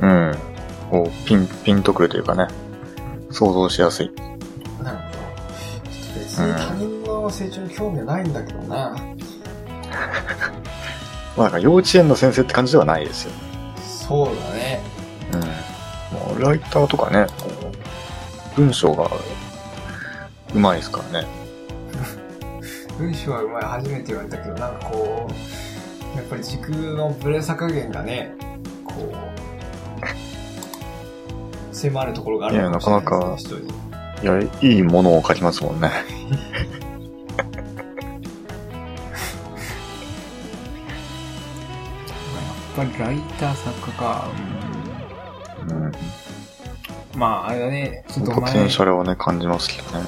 [0.00, 0.34] うん。
[0.90, 2.48] こう、ピン、ピンとくるというかね、
[3.30, 4.10] 想像しやすい。
[4.82, 5.08] なるほど。
[6.18, 8.94] 別に他人の成長に興味はないんだけどな。
[11.36, 13.32] まあなんか幼稚園の先生って感じではないですよ。
[13.86, 14.80] そうだね。
[15.32, 15.71] うん。
[16.38, 17.26] ライターとかね、
[18.56, 19.10] 文章が、
[20.54, 21.26] うまいですからね。
[22.98, 28.34] 文章はうまい、初めて言われたけど、なんかこう、やっぱり時空のブレさ加減がね、
[28.84, 29.32] こう、
[31.74, 33.60] 迫るところがあるのかもしれないですね
[34.22, 34.62] いやなかなか。
[34.62, 35.90] いや、いいものを書きますもんね。
[42.76, 44.28] やっぱりライター作家か。
[45.68, 45.76] うん。
[45.76, 45.92] うん、
[47.14, 50.04] まあ、あれだね、ちょっとポテンシ前、ャルをね、感じますけどね。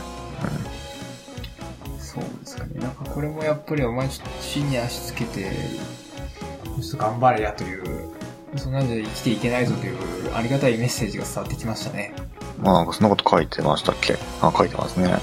[1.99, 2.81] そうですかね。
[2.81, 8.09] なんかこれもやっぱりお前ちょっと地に足つけて、ちょっと頑張れやという、
[8.57, 9.97] そんなんじゃ生きていけないぞという
[10.35, 12.15] ありがたいメッセージが伝わってきましたね。
[12.61, 14.17] まあなんかそんなこと書いてましたっけ？
[14.41, 15.09] あ、書いてますね。
[15.09, 15.21] まあ、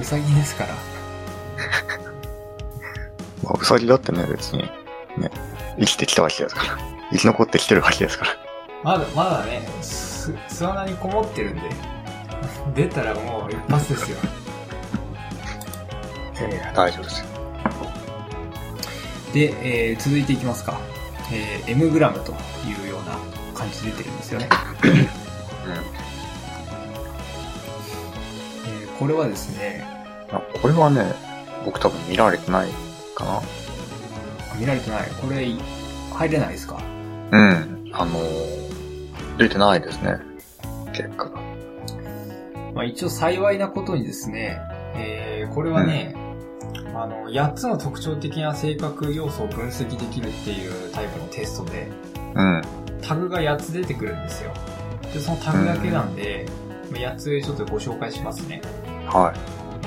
[0.00, 0.74] うさぎですから。
[3.42, 4.62] まあ、うさぎだってね、別に、
[5.16, 5.30] ね、
[5.78, 6.78] 生きてきたわけですから。
[7.12, 8.30] 生き残ってきてるわけですから。
[8.82, 10.09] まだ、まだね、す、
[10.48, 11.60] 巣穴にこもってるんで、
[12.74, 14.18] 出たらもう一発ですよ。
[16.42, 17.26] ええ大丈夫ですよ。
[19.32, 20.78] で、えー続いていきますか。
[21.32, 22.32] えー M グラムと
[22.66, 23.16] いうような
[23.58, 24.48] 感じで出てるんですよね。
[24.84, 29.82] えーこれはですね、
[30.30, 31.14] あこれはね、
[31.64, 32.68] 僕多分見られてない
[33.14, 33.40] かな。
[34.58, 35.08] 見られてない。
[35.20, 35.46] これ、
[36.12, 36.76] 入れないですか？
[37.30, 37.90] うん。
[37.92, 38.59] あのー
[39.40, 40.18] 出てないですね。
[40.92, 41.40] 結果が。
[42.74, 44.60] まあ一応幸いなことにですね、
[44.94, 46.14] えーこれはね、
[46.94, 51.90] あの、8つの特徴的な性格要素を分析できるっていうタイプのテストで、
[52.34, 52.62] うん。
[53.00, 54.52] タグが8つ出てくるんですよ。
[55.12, 56.46] で、そのタグだけなんで、
[56.90, 58.60] まあ8つちょっとご紹介しますね。
[59.06, 59.32] は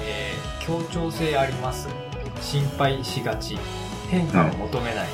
[0.01, 1.87] えー協調性あります。
[2.41, 3.59] 心配しがち。
[4.09, 5.07] 変化を求めない。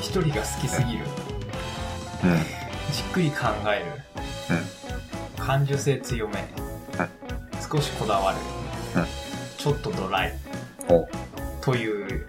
[0.00, 0.98] 一人が好きすぎる。
[0.98, 1.02] い。
[1.02, 1.06] う
[2.28, 2.59] ん。
[2.92, 3.84] じっくり考える。
[5.38, 6.44] 感受性強め。
[7.70, 8.38] 少しこだわる。
[8.96, 9.06] うん
[9.58, 10.32] ちょっとドライ。
[10.88, 11.06] お
[11.60, 12.26] という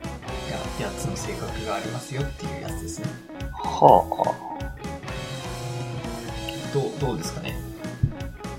[0.80, 3.06] ややつの性格がありますよっていうやつですね。
[3.54, 4.36] は
[6.74, 7.56] どう、どうですかね？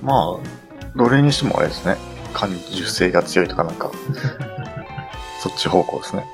[0.03, 0.07] あ。
[0.07, 1.97] まあ、どれにしてもあれですね。
[2.33, 3.91] 感受性が強いとかなんか、
[5.43, 6.27] そっち方向ですね。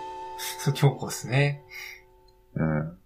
[0.61, 1.65] そう、強固ですね。
[2.55, 2.79] うん。
[2.79, 2.97] うん。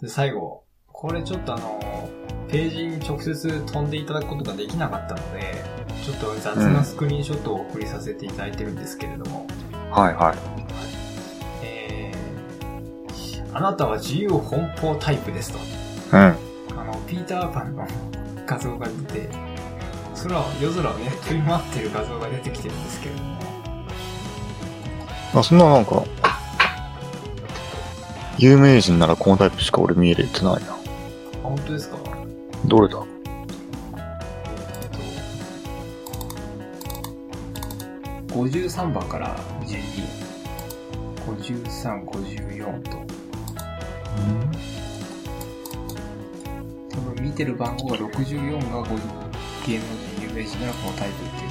[0.00, 0.62] で、最後。
[0.92, 1.80] これちょっとあの、
[2.48, 5.64] ページに直接飛んでいただくことができなかったので、
[6.04, 9.46] ちょっと雑なスクリーンショットをお送りさせていただいてるんですけれども、
[9.90, 10.36] はいはい。
[11.62, 15.58] えー、あなたは自由奔放タイプですと。
[16.12, 16.18] うん。
[16.18, 16.34] あ
[16.84, 17.86] の、ピーターパンの
[18.46, 19.28] 画像が出て、
[20.22, 23.36] 空を、夜空をね、飛び回ってる画像が出てきてるんですけれども、
[25.34, 26.04] あ、そんななんか、
[28.38, 30.72] 有名人ならこのタイプしか俺見えれてないな。
[30.72, 30.76] あ、
[31.42, 31.96] 本当ですか？
[32.66, 33.02] どれだ？
[34.82, 34.90] えっ
[38.28, 39.78] と、53番から12、
[41.26, 42.90] 53、54と、
[46.90, 49.00] 多分見てる番号が64が50
[49.66, 49.84] 芸能
[50.18, 51.50] 人、有名人ならこのタイプっていう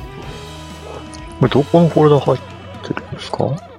[1.39, 2.39] ここれどこのフォルダ入っ
[2.87, 3.37] てるんですか？
[3.37, 3.74] とで、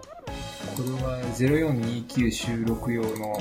[0.76, 3.38] これは0429収録用の、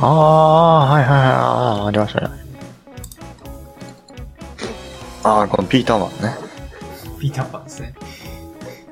[0.00, 2.44] ああ、はいはいはい、あーありましたね。
[5.22, 6.36] ああ、このピーターマンね。
[7.20, 7.94] ピーターパンですね。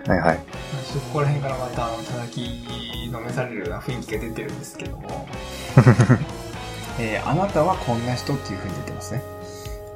[0.07, 0.37] はいはい。
[0.37, 0.45] ちょっ
[0.95, 5.29] とここら辺からまた、あの、叩きのめされるような雰囲気が出てるんですけども、
[7.01, 9.23] えーあなたはこんな人っていう風に出てますね。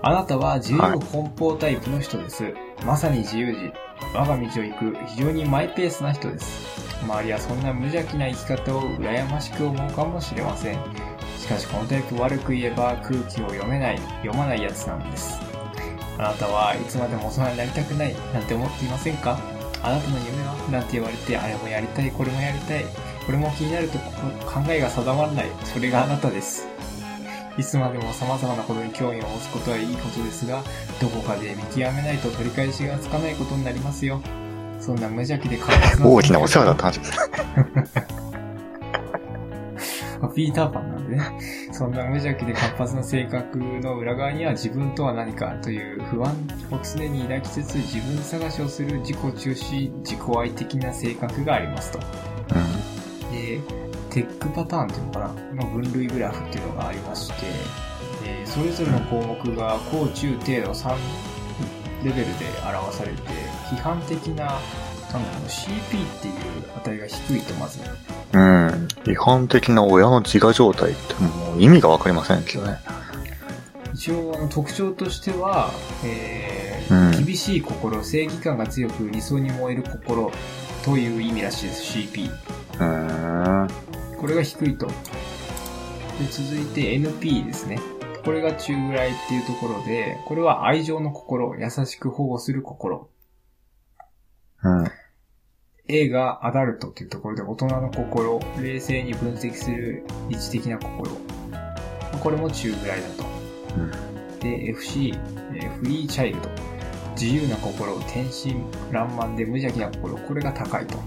[0.03, 2.53] あなたは自由奔放タイプの人です。
[2.85, 3.72] まさに自由人。
[4.14, 6.86] 我が道を行く非常にマイペースな人です。
[7.02, 10.78] 周りはそんな無邪気な生き方を羨ましく思うかもしれません。
[11.38, 15.38] しかしこのタイプ悪く言えば空気を読めない、読まないやつなんです。
[16.18, 19.38] あなたはいつまでも大人になりたくないなんて思っていませんか？
[19.82, 20.56] あなたの夢は？
[20.72, 22.85] なんて言われてあれもやりたい、これもやりたい。
[23.26, 23.98] これも気になると
[24.46, 25.46] 考えが定まらない。
[25.64, 26.66] それがあなたです。
[27.59, 30.62] いつまでも様々なことに興味を持つことはいいことですが、
[31.00, 34.20] どこかで見極めないと取り返しがつかないことになりますよ。
[34.87, 36.07] そんな無邪気で活発な。
[36.07, 37.18] 大きなお世話だった話です。
[40.20, 41.22] ま あピーターパンなんでね。
[41.72, 46.31] そんな無邪気で活発な性格の裏側には自分とは何かという不安
[46.70, 51.99] を常に抱きつつ自分探しをする自己中心、自己愛的な性格がありますと。
[51.99, 53.61] で、
[54.11, 57.46] テックパターンっていうのかなの分類グラフっていうのがありまして、
[58.25, 60.94] でそれぞれの項目が高中低の3
[62.07, 63.21] レベルで表されて、
[63.69, 66.35] 批判的な、なんだろう、CP っていう
[66.77, 67.81] 値が低いとまず。
[68.33, 68.88] うん。
[69.11, 72.79] 違反的な親の自我状態ってもう意味がわかりませんけどね。
[73.92, 75.71] 一応あの特徴としては、
[76.05, 80.31] えうんー厳しい心、正義感が強く理想に燃える心
[80.85, 82.31] という意味らしいです、CP。
[82.31, 83.69] うーん。
[84.21, 84.87] これが低いと。
[84.87, 84.92] で、
[86.31, 87.81] 続いて NP ですね。
[88.27, 93.09] これが中ぐらいっていうところで、これは愛情の心、優しく保護する心。
[94.65, 94.91] うん。
[95.87, 101.17] A がアダルトっていうところで大人の心、冷静に分析する理知的な心。
[102.21, 103.25] これも中ぐらいだと。
[104.41, 105.15] で、FC、
[105.55, 106.51] えーフリーチャイルド。
[107.12, 110.19] 自由な心、天真爛漫で無邪気な心。
[110.19, 110.99] これが高いと。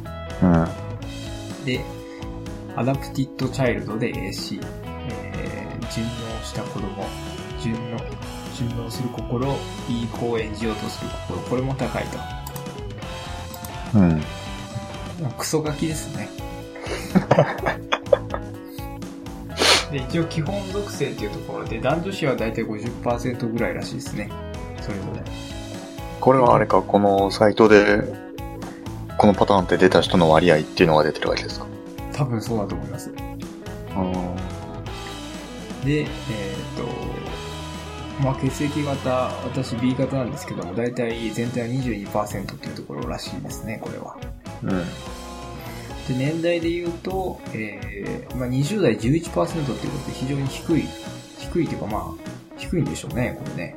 [0.42, 1.66] うん。
[1.66, 1.82] で、
[2.78, 4.89] アダプティッドチャイルドで AC。
[5.90, 6.88] えー順応した子供。
[7.62, 7.78] 順応、
[8.56, 9.48] 順応する心、
[9.90, 11.40] いい子を演じようとする心。
[11.50, 12.18] これも高いと。
[14.00, 14.22] うん。
[15.38, 16.30] クソガキですね。
[19.92, 24.30] で、一応基本属性っていうところで、男女比はだいたい50%ぐらいらしいですね。
[24.82, 25.22] それぞれ。
[26.22, 28.04] これはあれか、このサイトで、
[29.18, 31.66] このパターンって出た人の割合っていうのが出てるわけですか？
[32.14, 33.12] 多分そうだと思います。
[33.96, 34.14] うん。
[35.86, 36.08] で、えっ、
[36.78, 39.10] と、まあ血液型、
[39.46, 44.18] 私 B 型なんですけども、だいたい全体は22%っていうところらしいですね、これは。
[44.64, 44.70] うん。
[44.70, 50.88] で、年代で言うと、えー、まあ20代11%っていうことで非常に低い、
[51.38, 53.76] 低いというかまあ、低いんでしょうね、これね。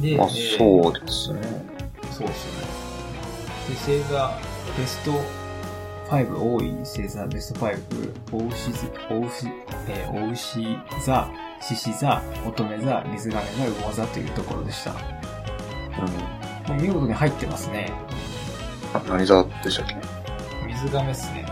[0.00, 1.40] で、まあ、えーそうですね。
[2.12, 2.66] そうですよね。
[3.68, 4.38] で、星座、
[4.78, 5.45] ベスト
[6.10, 7.78] 5多い星座ベスト5、
[8.32, 9.46] 大牛座、大牛、
[9.88, 11.28] えー、大牛座、
[11.60, 14.92] 獅子座、乙女座、水亀座、魚座というところでした。
[14.92, 14.98] も
[16.70, 17.92] う見事に入ってますね。
[18.94, 19.08] うん。
[19.08, 19.96] 何座でしたっけ？
[20.68, 21.46] 水亀っすね。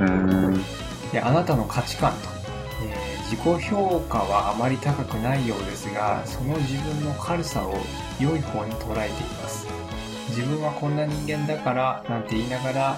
[0.00, 0.64] うーん。
[1.12, 2.16] で、あなたの価値観と。
[2.84, 7.74] えー自己評価はあまり高くないようですが、その自分の軽さを
[8.20, 9.66] 良い方に捉えています。
[10.28, 12.96] 自分はこんな人間だから、なんて言いながら、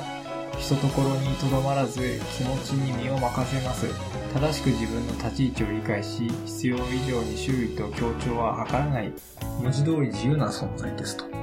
[0.59, 3.86] ひとところにとどまらず気持ちに身を任せます。
[4.34, 6.80] 正しく自分の立ち位置を理解し、必要以
[7.11, 9.12] 上に周囲と協調は図らない、
[9.62, 11.24] 文字通り自由な存在ですと。
[11.26, 11.34] うん。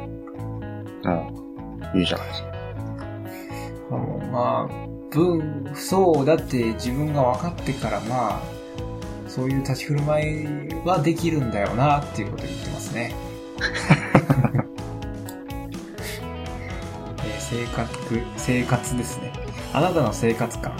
[2.00, 2.50] いいじゃないですか。
[3.92, 4.74] あのまあ、
[5.12, 8.40] 分、そうだって自分が分かってからまあ、
[9.28, 10.48] そういう立ち振る舞い
[10.86, 13.14] はできるんだよなっていうことを言ってますね。
[17.56, 17.90] 生活、
[18.36, 19.32] 生活ですね。
[19.72, 20.78] あなたの生活感。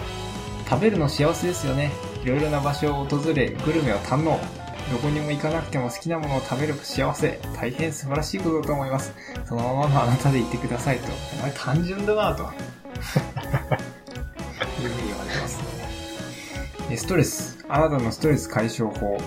[0.68, 1.90] 食べるの幸せですよね。
[2.22, 4.38] いろいろな場所を訪れ、グルメを堪能。
[4.92, 7.40] どこにも行かなくても好きなものを食べる幸せ。
[7.56, 9.14] 大変素晴らしいことだと思います。
[9.46, 11.06] そのままのあなたでいてくださいと。
[11.38, 12.42] お前単純だなと。
[12.44, 12.50] いう
[14.88, 15.58] ふうに言われてます
[16.90, 16.96] ね。
[16.96, 17.64] ストレス。
[17.68, 19.18] あなたのストレス解消法。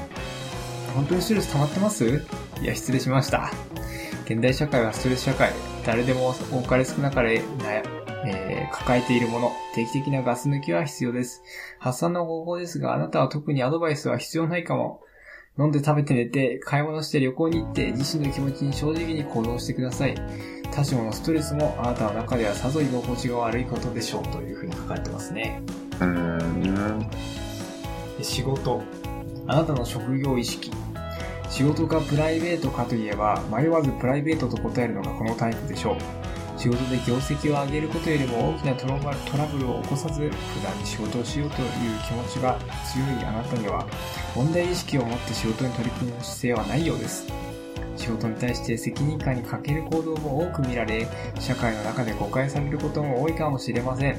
[0.93, 2.05] 本当にストレス溜まってます？
[2.61, 3.51] いや、失礼しました。
[4.25, 5.51] 現代社会はストレス社会。
[5.85, 7.41] 誰でも多かれ少なかれ、
[8.25, 9.51] えー抱えているもの。
[9.73, 11.41] 定期的なガス抜きは必要です。
[11.79, 15.01] 発散の方法ですが、あなたは特にアドバイスは必要ないかも。
[15.57, 20.15] 飲んで食べて寝て、買い物して旅行に行って、自身の気持ちに正直に行動してください。
[20.71, 25.61] 他者のストレスもあなたの中ではさぞ居心地が悪いことでしょうというふうに書かれてますね。
[25.99, 27.09] うーん。
[28.17, 28.81] で仕事。
[29.47, 30.71] あなたの職業意識。
[31.49, 35.95] 仕事かプライベートかといえば、迷わずプライベートと答えるのがこのタイプでしょう。
[36.59, 41.67] 仕事で業績を上げることよりも大きなトラブルを起こさず、普段に仕事をしようという
[42.05, 42.59] 気持ちが
[42.93, 43.87] 強いあなたには、
[44.35, 47.25] 問題意識を持って仕事に取り組む姿勢はないようです。
[47.95, 51.07] 仕事に対して責任感に欠ける行動も多く見られ、
[51.39, 54.17] 社会の中で誤解されることも多いかもしれません。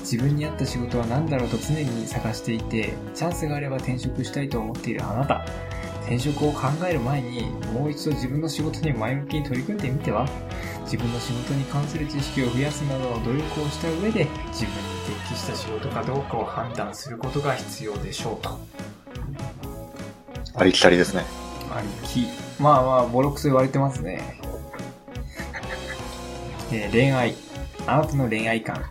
[0.00, 5.44] 自分に合った仕事は何だろうと常に探していて、チャンスがあれば転職したいと思っているあなた。
[6.02, 7.42] 転職を考える前に、
[7.72, 10.26] もう一度自分の仕事に前向きに取り組んでみては？
[10.84, 18.58] 自分の仕事に関する知識を増やすなどの努力をした上で、自分に適した仕事かどうかを判断することが必要でしょうと。
[20.54, 21.24] ありきたりですね。
[21.74, 22.26] ありき。
[22.60, 24.40] まあまあ、ボロクソ言われてますね。
[26.72, 27.34] えー恋愛。
[27.86, 28.84] あなたの恋愛観。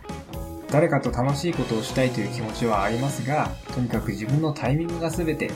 [0.72, 5.50] 誰かと楽しいことをしたいという気持ちはありますが、とにかく自分のタイミングが全て、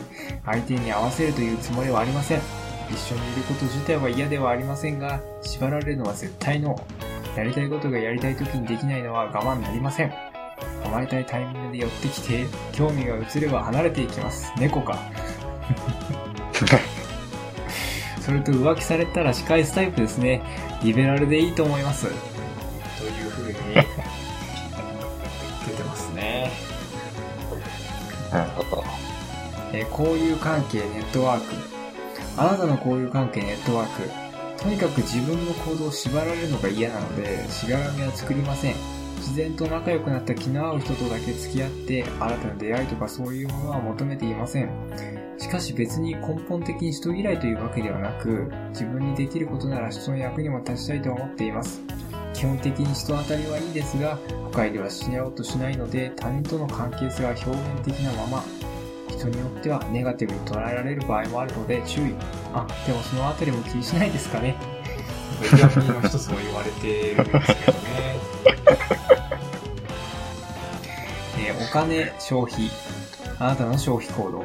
[0.45, 2.43] 相手に合わせるというつもりはありません。
[2.91, 6.79] 一緒にいること自体は嫌ではありませんが、縛られるのは絶対の。
[7.35, 10.13] やりたいことがやりたい時にできないのは我慢なりません。
[10.85, 14.53] 甘えたいタイミングで寄ってきて、興味が移れば離れていきます。
[14.59, 14.99] 猫か。
[18.21, 20.43] それと浮気されたら仕返すタイプですね。
[20.83, 22.36] リベラルでいいと思います。
[29.77, 31.45] えー交友関係ネットワーク。
[32.39, 34.63] あなたの交友関係ネットワーク。
[34.63, 38.75] とにかく自分の行動を縛られるのが嫌なので、しがらみは作りません。
[39.19, 44.71] 自然と仲良くなった気の合う人とだけ付き合って、新たな出会いとかそういうものは求めていません。
[45.39, 51.83] しかし別に根本的に人嫌いというわけではなく、自分にできることなら人の役にも立ちたいと思っています。
[52.33, 54.19] 基本的に人当たりはいいですが、
[54.51, 58.45] 深入りはしようとしないので、他人との関係性は表面的なまま、
[59.09, 62.15] 人によってはネガティブに捉えられる場合もあるので注意。
[62.53, 64.57] あ、でもそのあたりも気にしないですかね。
[65.41, 67.89] ベトナムの一つも言われてるんですけどね。
[71.39, 72.71] えーお金、消費。
[73.39, 74.43] あなたの消費行動。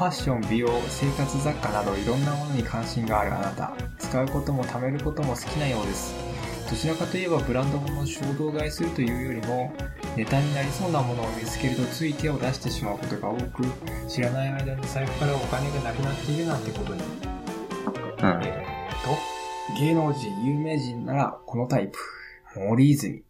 [0.00, 3.72] ファッション、美容、生活雑貨などいろんなものに関心があるあなた。
[3.98, 6.14] 使うことも貯めることも好きなようです。
[6.70, 9.72] どちらかといえばブランド物を衝動買いするというよりも、
[10.20, 13.64] ネタになりそうなものを見つけるとつい手を出してしまうことが多く、
[14.06, 17.00] 知らない間に財布からお金がなくなっているなんてことに。
[17.00, 17.06] うん。
[18.44, 21.98] えーと、芸能人、有名人ならこのタイプ。
[22.54, 23.22] 森泉。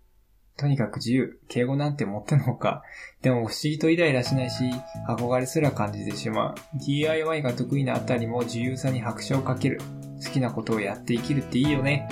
[0.56, 1.38] とにかく自由。
[1.46, 2.82] 敬語なんて持ってんのか。
[3.22, 4.64] でも不思議とイライラしないし、
[5.08, 6.54] 憧れすら感じてしまう。
[6.74, 9.80] DIY が得意なあたりも自由さに拍車をかける。
[10.24, 12.08] 好きなことをやって生きるっていいよね。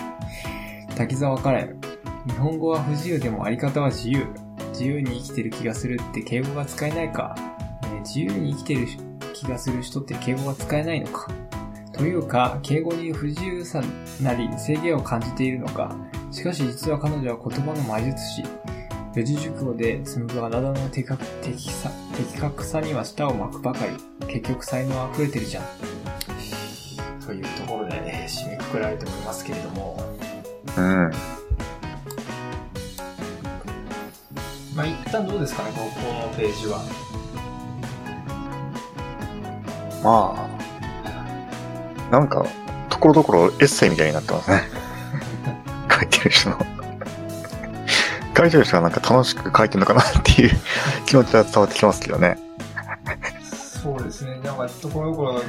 [0.95, 1.81] 滝沢カレン。
[2.29, 4.48] 日本語は不自由でもあり方は自由。
[4.79, 7.35] 自由に生きてる気がするって敬語が使えないか。
[7.83, 8.87] え自由に生きてる
[9.35, 11.29] 気がする人って敬語が使えないのか。
[11.93, 13.83] というか、敬語に不自由さ
[14.23, 15.97] なり制限を感じているのか。
[16.31, 18.45] しかし実は彼女は言葉の魔術師。
[19.17, 24.29] 四字熟語で紡ぐあなたの的確的さ的確さには舌を巻くばかり。
[24.29, 25.65] 結局才能溢れてるじゃん。
[27.27, 30.01] というところで、ね、締めくくられておりますけれども。
[30.77, 31.48] うん。
[34.79, 35.99] まあ一旦どうですかね、このこ
[36.29, 36.79] のページは。
[40.05, 40.49] ま
[42.09, 42.47] あ、なんか、
[42.89, 44.63] ところどころエッセイみたいになってますね。
[45.91, 46.59] 書いてる人の。
[48.37, 50.51] 書いてる人はなんか楽しく書いてるのかなっていう
[51.07, 52.39] 気持ちは伝わってきますけどね。
[53.83, 55.43] そうですね、なんかところどころ、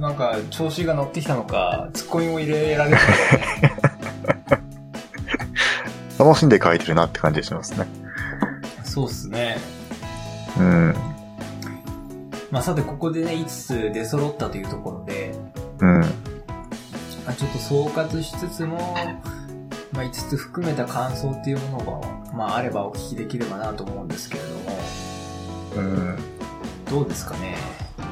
[0.00, 2.96] なんか調子が乗ってきたのか、ツッコミも入れられる。
[6.18, 8.01] 楽しんで書いてるなって感じがしますね。
[8.92, 9.56] そうっすね。
[10.58, 10.94] うん。
[12.50, 15.34] まあさて、ここでね、5つ出揃ったというところで、
[15.80, 16.00] うん。
[16.00, 16.06] ま
[17.28, 18.94] あ、ちょっと総括しつつも、
[19.92, 24.78] まあ、5つ含めた感想っていうものが、まあ、あればお聞きできればなと思うんですけれども、
[25.76, 26.18] うん。
[26.90, 27.56] どうですかね？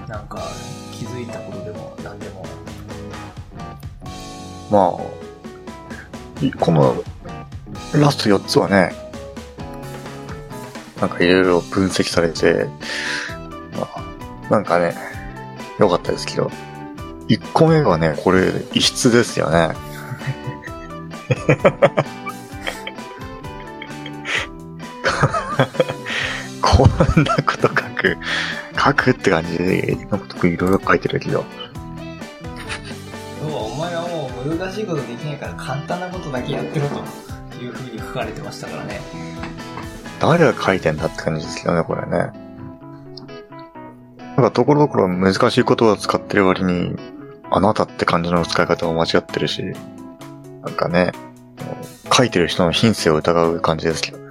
[0.08, 0.40] なんか、
[0.94, 2.46] 気づいたことでも何でも。
[4.70, 4.96] ま
[6.40, 6.94] あ、いこの
[7.92, 9.09] ラスト4つはね、
[11.00, 12.66] なんかいろいろ分析されて、
[13.72, 14.04] まあ、
[14.50, 14.94] なんかね、
[15.78, 16.50] 良かったですけど、
[17.28, 19.70] 1個目はね、これ異質ですよね。
[26.60, 26.90] こん
[27.24, 28.16] なこと書く、
[28.76, 31.44] 書くって感じで、なんかいろいろ書いてるけど、
[33.42, 36.94] 要はお前はもう難しいことできないから簡単なことだけやってろと
[37.62, 39.00] いうふうに書かれてましたからね。
[40.20, 42.30] 誰が書いてんだって感じですけどね、これね。
[44.18, 46.94] なんかところどころ難しい言葉を使ってる割に、
[47.50, 49.62] あなたって感じの使い方も間違ってるし、
[50.62, 51.12] なんかね、
[52.12, 54.18] 書いてる人の品性を疑う感じですけど。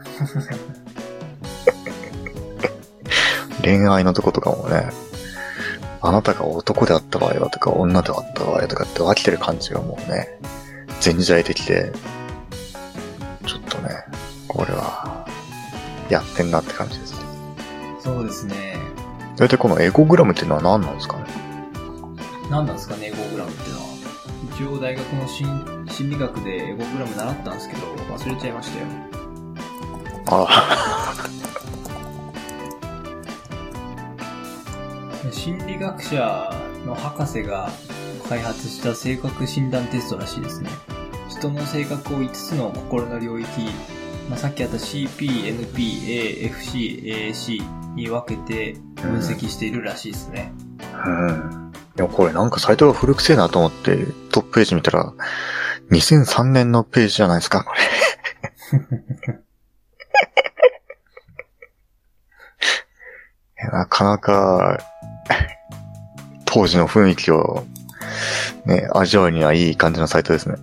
[3.64, 4.90] 恋愛のとことかもね、
[6.02, 10.40] あなたが男であった場合はとか、女であった場合とかって分けてる感じがもうね、
[11.02, 11.92] 全時代的で、
[13.46, 13.90] ちょっとね、
[14.48, 15.19] これは、
[16.10, 17.16] やってんなって感じです。
[17.99, 18.78] そうですね。
[19.38, 21.24] 大体このエゴグラムっていうのは何なんですかね？
[22.49, 23.84] 何なんですかね、エゴグラムってのは。
[24.55, 27.82] 一応大学の心心理学でエゴグラム習ったんですけど、
[28.14, 28.88] 忘れちゃいましたよ。
[30.32, 31.16] あ
[35.32, 36.51] 心理学者
[36.86, 37.70] の博士が
[38.28, 40.70] 開発した性格診断テストらしいですね。
[41.30, 43.47] 人の性格を5つの心の領域、
[44.30, 50.54] まあ、さっきあった CP、NP、A、FC、AAC に分けて分析しているらしいですね。
[50.94, 51.72] あ、うん。
[51.96, 55.14] でもこれなんかサイトが古くせえなと思ってトップページ見たら、
[55.92, 57.82] 2003年のページじゃないですか、これ。
[57.82, 57.86] い
[63.66, 64.80] やなかなか、
[66.46, 67.66] 当時の雰囲気を、
[68.66, 70.56] ね、味わうにはいい感じのサイトですね。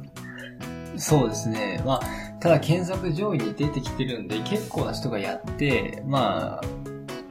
[0.96, 1.82] そうですね。
[1.84, 6.66] まあ、ただ検索上位に出てきてるんで、結構な人がやって、まあ、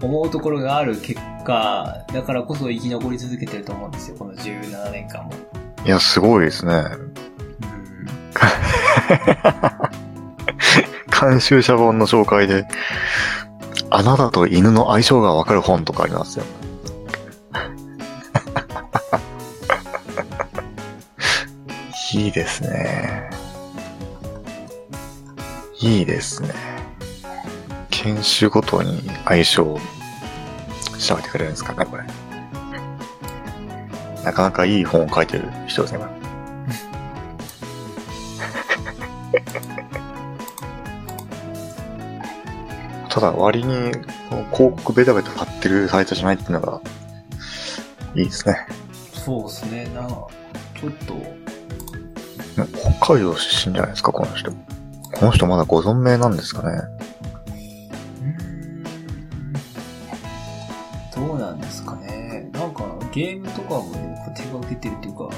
[0.01, 5.31] 思うところがある結果、だからこそ生き残り続けてると思うんですよ、この17年間も。
[5.85, 6.73] いや、すごいですね。
[6.73, 7.15] うん。
[11.29, 12.67] 監修者本の紹介で、
[13.89, 16.45] あなたと犬の相性がわかる本とかありますよ。
[22.15, 23.34] いいですね。
[25.79, 26.53] いいですね。
[27.89, 29.79] 研修ごとに相性を
[30.99, 32.03] 調べてくれるんですかね、これ。
[34.23, 36.11] なかなかいい本を書いてる人ですね、これ
[43.09, 43.91] ただ割に
[44.51, 46.81] 広告ベタベタ貼ってるサイトじゃないっていうのが
[48.15, 48.65] いいですね。
[49.13, 49.85] そうですね。
[49.93, 50.27] なんか、
[50.79, 51.35] ちょっと、ね
[52.99, 54.51] 北海道出身じゃないですか、この人。
[55.15, 56.81] この人まだご存命なんですかね。
[61.15, 62.49] どうなんですかね。
[62.53, 63.85] なんか、ゲームとかも
[64.35, 65.29] 手が受けてるっていうか、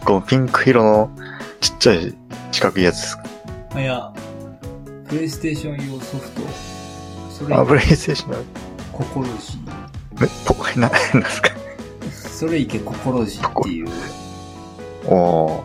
[0.04, 1.10] このピンク色の
[1.60, 2.14] ちっちゃい
[2.52, 3.24] 四角いやつですか？
[3.74, 4.12] あいや、
[5.08, 6.42] プレイステーション用ソフト、
[7.44, 8.36] それあ、プレイステーションの、
[8.92, 9.58] 心地、
[10.22, 11.50] え、ぽ、な、なんですか？
[12.12, 13.88] それいけ心地っていう、
[15.06, 15.62] おー、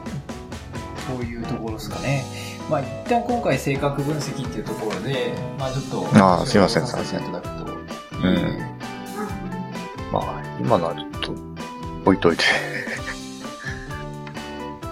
[1.07, 2.25] そういうところですかね。
[2.69, 7.73] まあ一旦今回性格分析っていうところで、まあちょっと、あーすいません紹介させていただくと、
[8.17, 8.77] うん
[10.11, 11.31] まあ、今のはちょっと
[12.05, 12.43] 置いといて。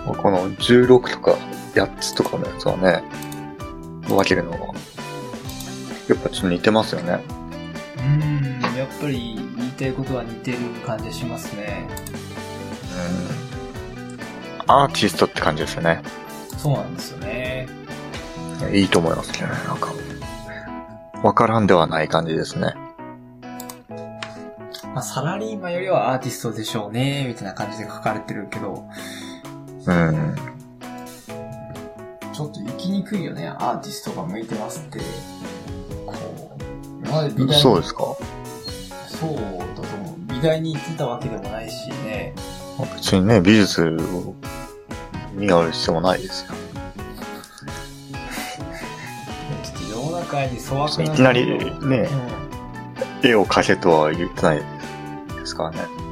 [0.06, 1.36] この16とか
[1.74, 3.04] 8つとかのやつはね、
[4.08, 4.58] 分けるのは、
[6.08, 7.20] やっぱちょっと似てますよね。
[7.98, 11.88] うーん、やっぱり言いたいことは似てる感じがしますね。
[13.52, 13.55] うん。
[14.68, 16.02] アーティストって感じですよね。
[16.58, 17.68] そうなんですよね。
[18.74, 19.94] いいと思いますけどね、なんか。
[21.24, 22.74] わからんではない感じですね。
[24.94, 28.88] まあ、サラリーマンよりはアーティストでしょうね、みたいな感じで書かれてるけど、
[29.86, 30.36] うん。
[32.34, 35.00] ちょっと行きにくいよね、アーティストが向いてますって。
[36.06, 36.14] こ
[36.58, 38.02] う、今まで美大にそうですか？
[39.08, 40.34] そうだと思う。
[40.34, 42.34] 美大に行ってたわけでもないしね。
[42.96, 43.98] 別にね、美術
[45.36, 46.54] にある必要もないですよ。
[49.64, 52.10] ちょっと世の中に粗悪ないきなりね
[53.24, 53.30] うん。
[53.30, 54.66] 絵を描けとは言ってないで
[55.46, 56.06] すからね。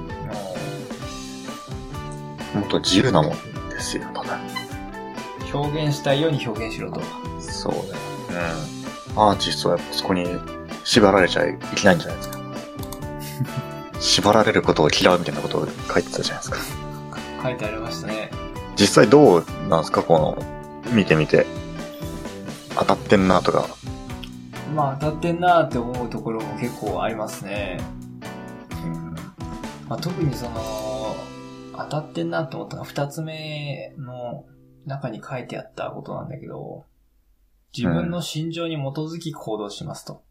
[2.53, 4.39] もっと自由なもんですよ、ただ。
[5.53, 7.01] 表現したいように表現しろと。
[7.39, 7.79] そうね。
[9.15, 9.19] うん。
[9.19, 10.25] アーティストはやっぱそこに
[10.83, 12.39] 縛られちゃいけないんじゃないですか。
[13.99, 16.57] 縛られることを嫌うみたいなことを書いてたじゃないですか。
[17.43, 18.42] 書いてありましたね。
[18.79, 20.03] 実際どうなんですか？
[20.03, 21.45] この、見てみて。
[22.75, 23.67] 当たってんなとか。
[24.75, 27.77] まあ当たってんなーって思うところも結構ありますね。
[28.83, 29.13] うん。
[29.87, 31.15] まあ、特にその、
[31.75, 34.45] 当たってんなと思ったのが二つ目の
[34.85, 36.85] 中に書いてあったことなんだけど、
[37.77, 40.23] 自分の心情に基づき行動しますと。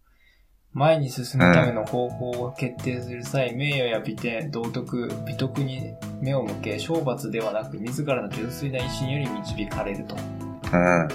[0.73, 10.15] 前に進むための方法を決定する際、名誉や美点、道徳、美徳に目を向け、懲罰ではなく自らの純粋な意志により導かれると。
[10.15, 11.09] うん。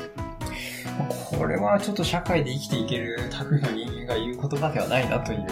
[1.38, 3.18] これはちょっと社会で生きていける
[3.49, 5.47] 類の人間が言う言葉ではないなという。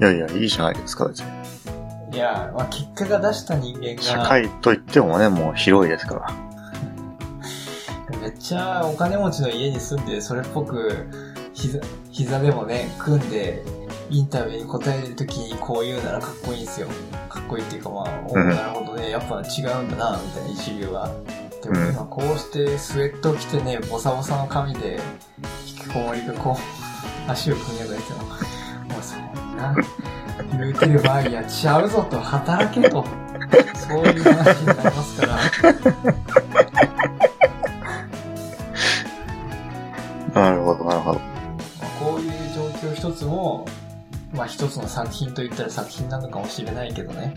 [0.00, 1.26] いやいや、いいじゃないですか、別に。
[2.12, 4.02] いや、まあ、結果が出した人間が。
[4.02, 6.32] 社会といってもね、もう広いですから。
[8.20, 11.06] めっちゃお金持ちの家に住んで、それっぽく、
[11.52, 11.78] 膝、
[12.10, 13.62] 膝でもね、組んで、
[14.12, 16.88] インタビューに答えるときにこう言うならかっこいいんですよ。
[17.30, 21.10] かっこいいっていうかまあ、おうんなるほどね、やっぱ違うんだな、みたいな一流は。
[21.62, 25.00] でもうん今こうしてスウェット着てね、ボサボサの髪で、
[25.66, 26.58] 引きこもりがこ
[27.26, 29.74] う、足を組み上げても、もうそんな、
[30.58, 33.06] 言うてる場合やちゃうぞと、働けと。
[33.88, 36.41] そういう話になりますから。
[44.62, 47.34] 一つの作品といったら作品なのかもしれないけどね、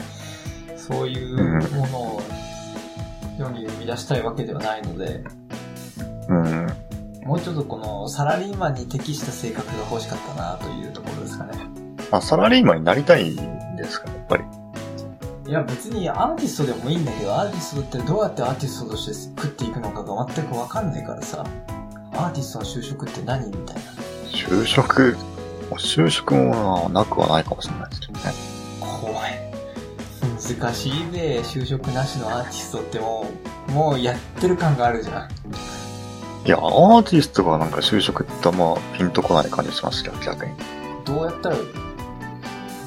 [0.78, 1.38] そういう
[1.72, 2.22] ものを
[3.40, 5.24] 世に生み出したいわけではないので、
[6.30, 6.68] うん。
[7.24, 11.54] もうちょっとこのサラリーマンに適した性格が欲しかったなというところですかね。
[12.12, 14.44] あ、サラリーマンになりたいんですか、やっぱり。
[15.48, 21.44] いや別にアーティストでもいいんだけど、アーティストってどうやってアーティストとして食っていくのかが全くわかんないからさ、
[22.14, 23.82] アーティストの就職って何みたいな。
[24.32, 25.18] 就職、
[25.72, 28.34] 就職もなくはないかもしれないですけどね。
[28.80, 29.46] 怖い。
[30.60, 33.28] 難しいべ、就職なしのアーティストっても
[33.68, 35.30] う、もうやってる感があるじゃん。
[36.46, 40.52] いや、アーティストがなんか就職ってあんまピンとこない感じしますけど、逆に。
[41.04, 41.56] どうやったら、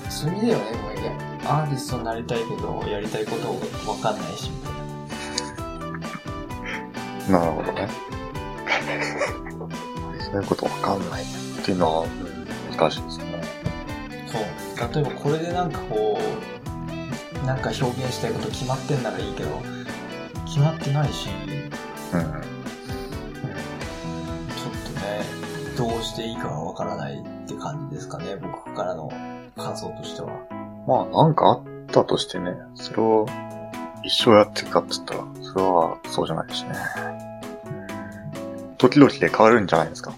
[0.09, 1.12] 罪だよね、もういや。
[1.45, 4.70] アーティストになりたいけど、やりたいことわかんないし、みた
[7.29, 7.41] いな。
[7.41, 7.89] なるほどね。
[10.31, 11.26] そういうことわかんないっ
[11.64, 12.28] ていうのは、うん
[12.79, 13.43] 難しいですね。
[14.26, 14.95] そう。
[14.95, 16.18] 例えばこれでなんかこ
[17.43, 19.51] う、なんか表現したいこと決まってんならいいけど、
[20.47, 21.29] 決まってないし、
[22.14, 22.20] うん。
[22.20, 22.33] ちょっ
[24.85, 25.24] とね、
[25.76, 29.11] どうしていいかがわからないって感じですかね、僕からの
[29.57, 30.29] 感想としては。
[30.87, 33.26] まあ、なんかあったとしてね、それを
[34.05, 36.74] 一生やっていくかって言ったら、それはそうじゃないしね。
[38.79, 40.14] 時々で変わるんじゃないですか。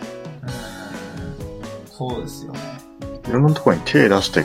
[2.01, 2.61] うん、そうですよね。
[3.29, 4.45] いろんなところに手出してい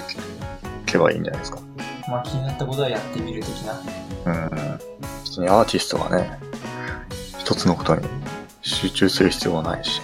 [0.86, 1.60] けばいいんじゃないですか。
[2.08, 3.82] まあ気になったことはやってみる的な。
[4.26, 4.80] うん。
[5.24, 6.40] 別にアーティストがね、
[7.40, 8.08] 一つのことに
[8.62, 10.02] 集中する必要はないし。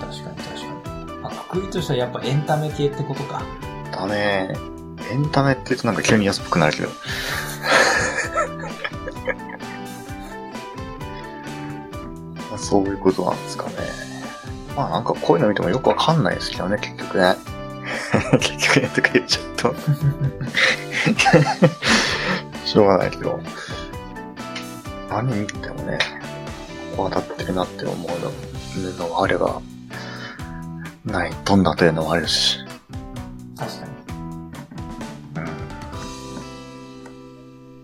[0.00, 1.18] 確かに確かに。
[1.20, 3.42] まあ、くくりとしてはやっぱエンタメ系ってことか。
[3.92, 4.48] ダメ。
[5.10, 6.88] エンタメって言うとなんか急に安っぽくなるけど。
[12.50, 14.05] まあそういうことなんですかね。
[14.76, 17.34] まあなんかこういうの見てもよくわかんないですけどね、結局ね。
[18.38, 19.74] 結局ね、とか言っちゃうと。
[22.66, 23.40] しょうがないけど。
[25.08, 25.98] 何見てもね、
[26.96, 27.96] ここ当たってるなって思う
[28.98, 29.62] のもあれば、
[31.04, 32.58] ない、どんなというのもあるし。
[33.56, 33.92] 確かに。
[35.36, 35.40] う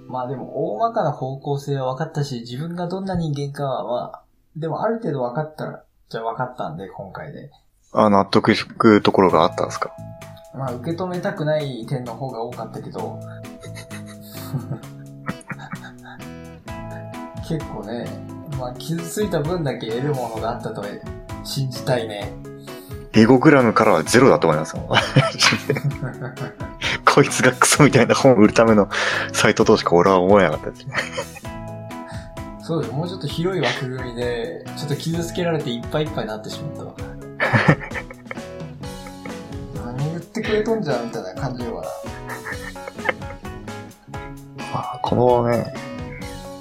[0.09, 0.13] ん。
[0.13, 4.23] まあでも大まかな方向性は分かったし、自分がどんな人間かはまあ、
[4.57, 7.51] でもある程度分かったら、じゃあ分かったんで、今回で。
[7.95, 9.91] あ、納得いくところがあったんですか？
[10.55, 13.19] まあ、受け止めたくない点の方が多かったけど、
[17.49, 18.05] 結構ね、
[18.59, 20.85] まあ、傷ついた分だけ得るものがあったと
[21.45, 22.31] 信じたいね。
[23.15, 24.89] エゴグラムからはゼロだと思いますもん。
[27.07, 28.89] こいつがクソみたいな本を売るための
[29.33, 30.95] サイトとしか俺は思えなかったですね。
[32.63, 32.95] そうです。
[32.95, 36.95] もうちょっと広い枠組みで、ちょっと傷つけられていっぱいいっぱいになってしまったわ。
[39.85, 41.89] 何言ってくれとんじゃんみたいな感じよかな。
[44.73, 45.75] まあ、このね、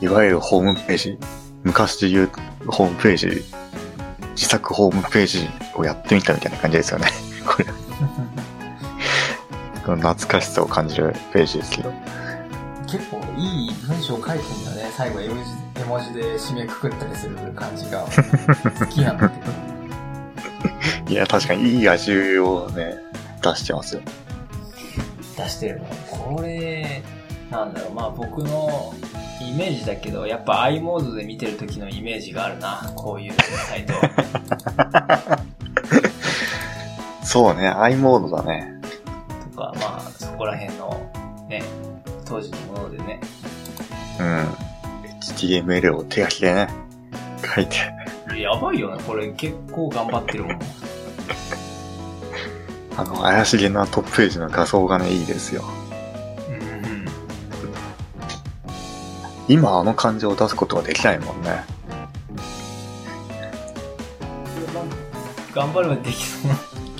[0.02, 1.20] いわゆるホームページ、
[1.64, 2.32] 昔で言う
[2.66, 3.43] ホームページ、
[4.32, 7.10] 自作ホームページをやってみたみたいな感じですよね。
[7.45, 7.66] これ。
[9.86, 11.93] この懐かしさを感じるページですけど。
[12.88, 14.32] 結構いい文章書いてん
[14.66, 14.89] だね。
[14.97, 18.06] 最後絵文字絵文字で締めくくったりする感じが
[18.80, 19.36] 好きなんだけ
[21.06, 21.12] ど。
[21.12, 22.96] いや、確かにいい味をね、
[23.42, 24.02] 出してますよ。
[25.36, 25.86] 出してるの。
[26.10, 27.04] これ、
[27.50, 28.94] なんだろう、まあ僕の
[29.42, 32.89] イメージだけど、やっぱ i モードで見てる時のイメージがあるな。
[32.96, 33.94] こういうサイト。
[37.22, 38.80] そうね、i モードだね。
[39.54, 41.12] とか、まあそこら辺の
[41.50, 41.62] ね、
[42.24, 43.20] 当時のものでね。
[44.22, 44.70] うん。
[45.42, 46.68] HTML を手書きでね、
[47.56, 47.78] 書いて。
[48.39, 49.04] やばいよね。
[49.04, 50.60] これ結構頑張ってるもん。
[52.98, 55.64] あの、怪しげなトップページの画像がね、いいですよ。
[56.50, 57.06] うん。
[59.48, 61.64] 今あの感情を出すことはできないもんね。
[65.54, 66.52] 頑張ればできそう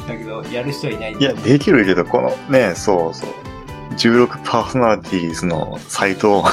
[0.08, 3.51] だけど、やる人はいないんいや、だできるけど、このね、そうそう。
[3.98, 6.52] 16パーソナリティーズのサイトを あ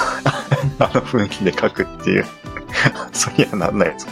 [0.80, 2.26] の雰囲気で書くっていう。
[3.12, 4.06] そりゃなんないです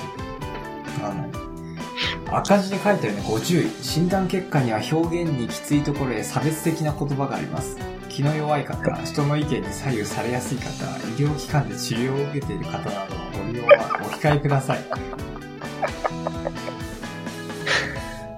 [2.31, 3.70] 赤字で書いてあるね、ご注意。
[3.83, 7.79] 診断結果には表現にきついところへ差別的な言葉があります。
[8.09, 10.70] 気の弱い方、人の意見に左右されやすい方、医
[11.16, 14.79] 療機関で治療を受けている方などのご利用はお控えください。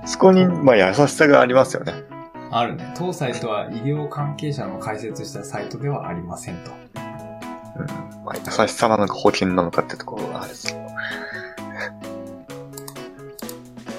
[0.05, 2.17] そこに、まあ、優しさがありますよね。
[2.51, 2.94] あるね。
[2.96, 6.70] 当サイトは医療関係者の開設したサイトではありませんと。
[6.70, 7.86] うん。
[8.24, 10.78] まあ、優しさなのか保険なのかってところがあるんですけど。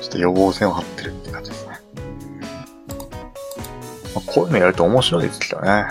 [0.01, 1.79] ちょっと予防線を張ってるって感じですね。
[4.15, 5.85] まあ、こういうのやると面白いですけどね。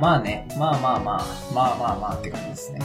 [0.00, 1.24] まあね、まあまあまあ、
[1.54, 2.80] まあまあまあって感じですね。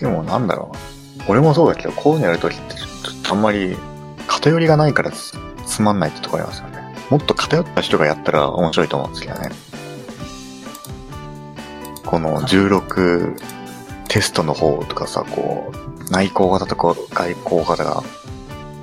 [0.00, 0.78] でもなんだろう。
[1.28, 2.86] 俺もそうだけど、こういうのやるときってちょ
[3.20, 3.76] っとあんまり
[4.26, 5.10] 偏りがないから
[5.78, 6.92] つつまんないってとこありますよね。
[7.08, 9.50] もっと偏った人がやったら面白いと思うんですけどね。
[12.04, 13.36] この16
[14.08, 18.02] テストの方とかさ、こう、内向型とか外向型が、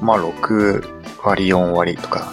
[0.01, 2.31] まあ6割4割とか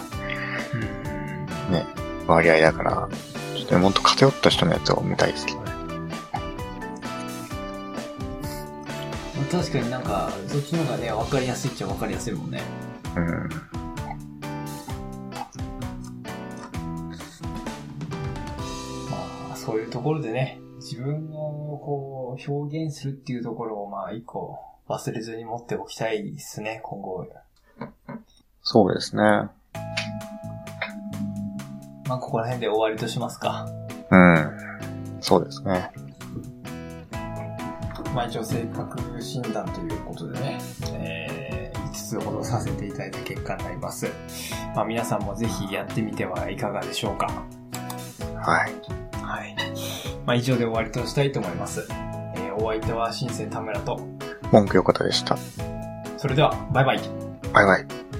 [0.73, 1.73] うん。
[1.73, 1.85] ね、
[2.25, 3.09] 割合だから、
[3.57, 5.73] ちょっともっと偏った人のやつを見たいですけどね。
[9.51, 12.61] 確かになんか、そっちの方がね、わかりやすいっちゃわかりやすいもんね。
[13.17, 13.82] うん。
[19.73, 27.27] そういうところでね、自分のこう、表現するっていうところをまあ、一個忘れずに持っておきたいですね、今後。
[28.61, 29.23] そうですね。
[29.23, 29.49] ま
[32.07, 33.65] あ、ここら辺で終わりとしますか。
[34.11, 34.51] うん。
[35.21, 35.91] そうですね。
[38.13, 40.59] まあ、一応性格診断ということでね、
[40.93, 44.05] えー、5つほどさせていただいた結果になります。
[44.75, 47.43] まあ、皆さんもぜひやってみてはいかがでしょうか。
[48.35, 49.02] はい。
[49.33, 49.55] はい。
[50.27, 51.87] まあ、以上で終わりとしたいと思います。
[52.35, 53.99] えー、お相手は新生田村と、
[54.51, 55.35] 文句よかったでした。
[56.17, 56.99] それでは、バイバイ。
[57.51, 58.12] バイバイ。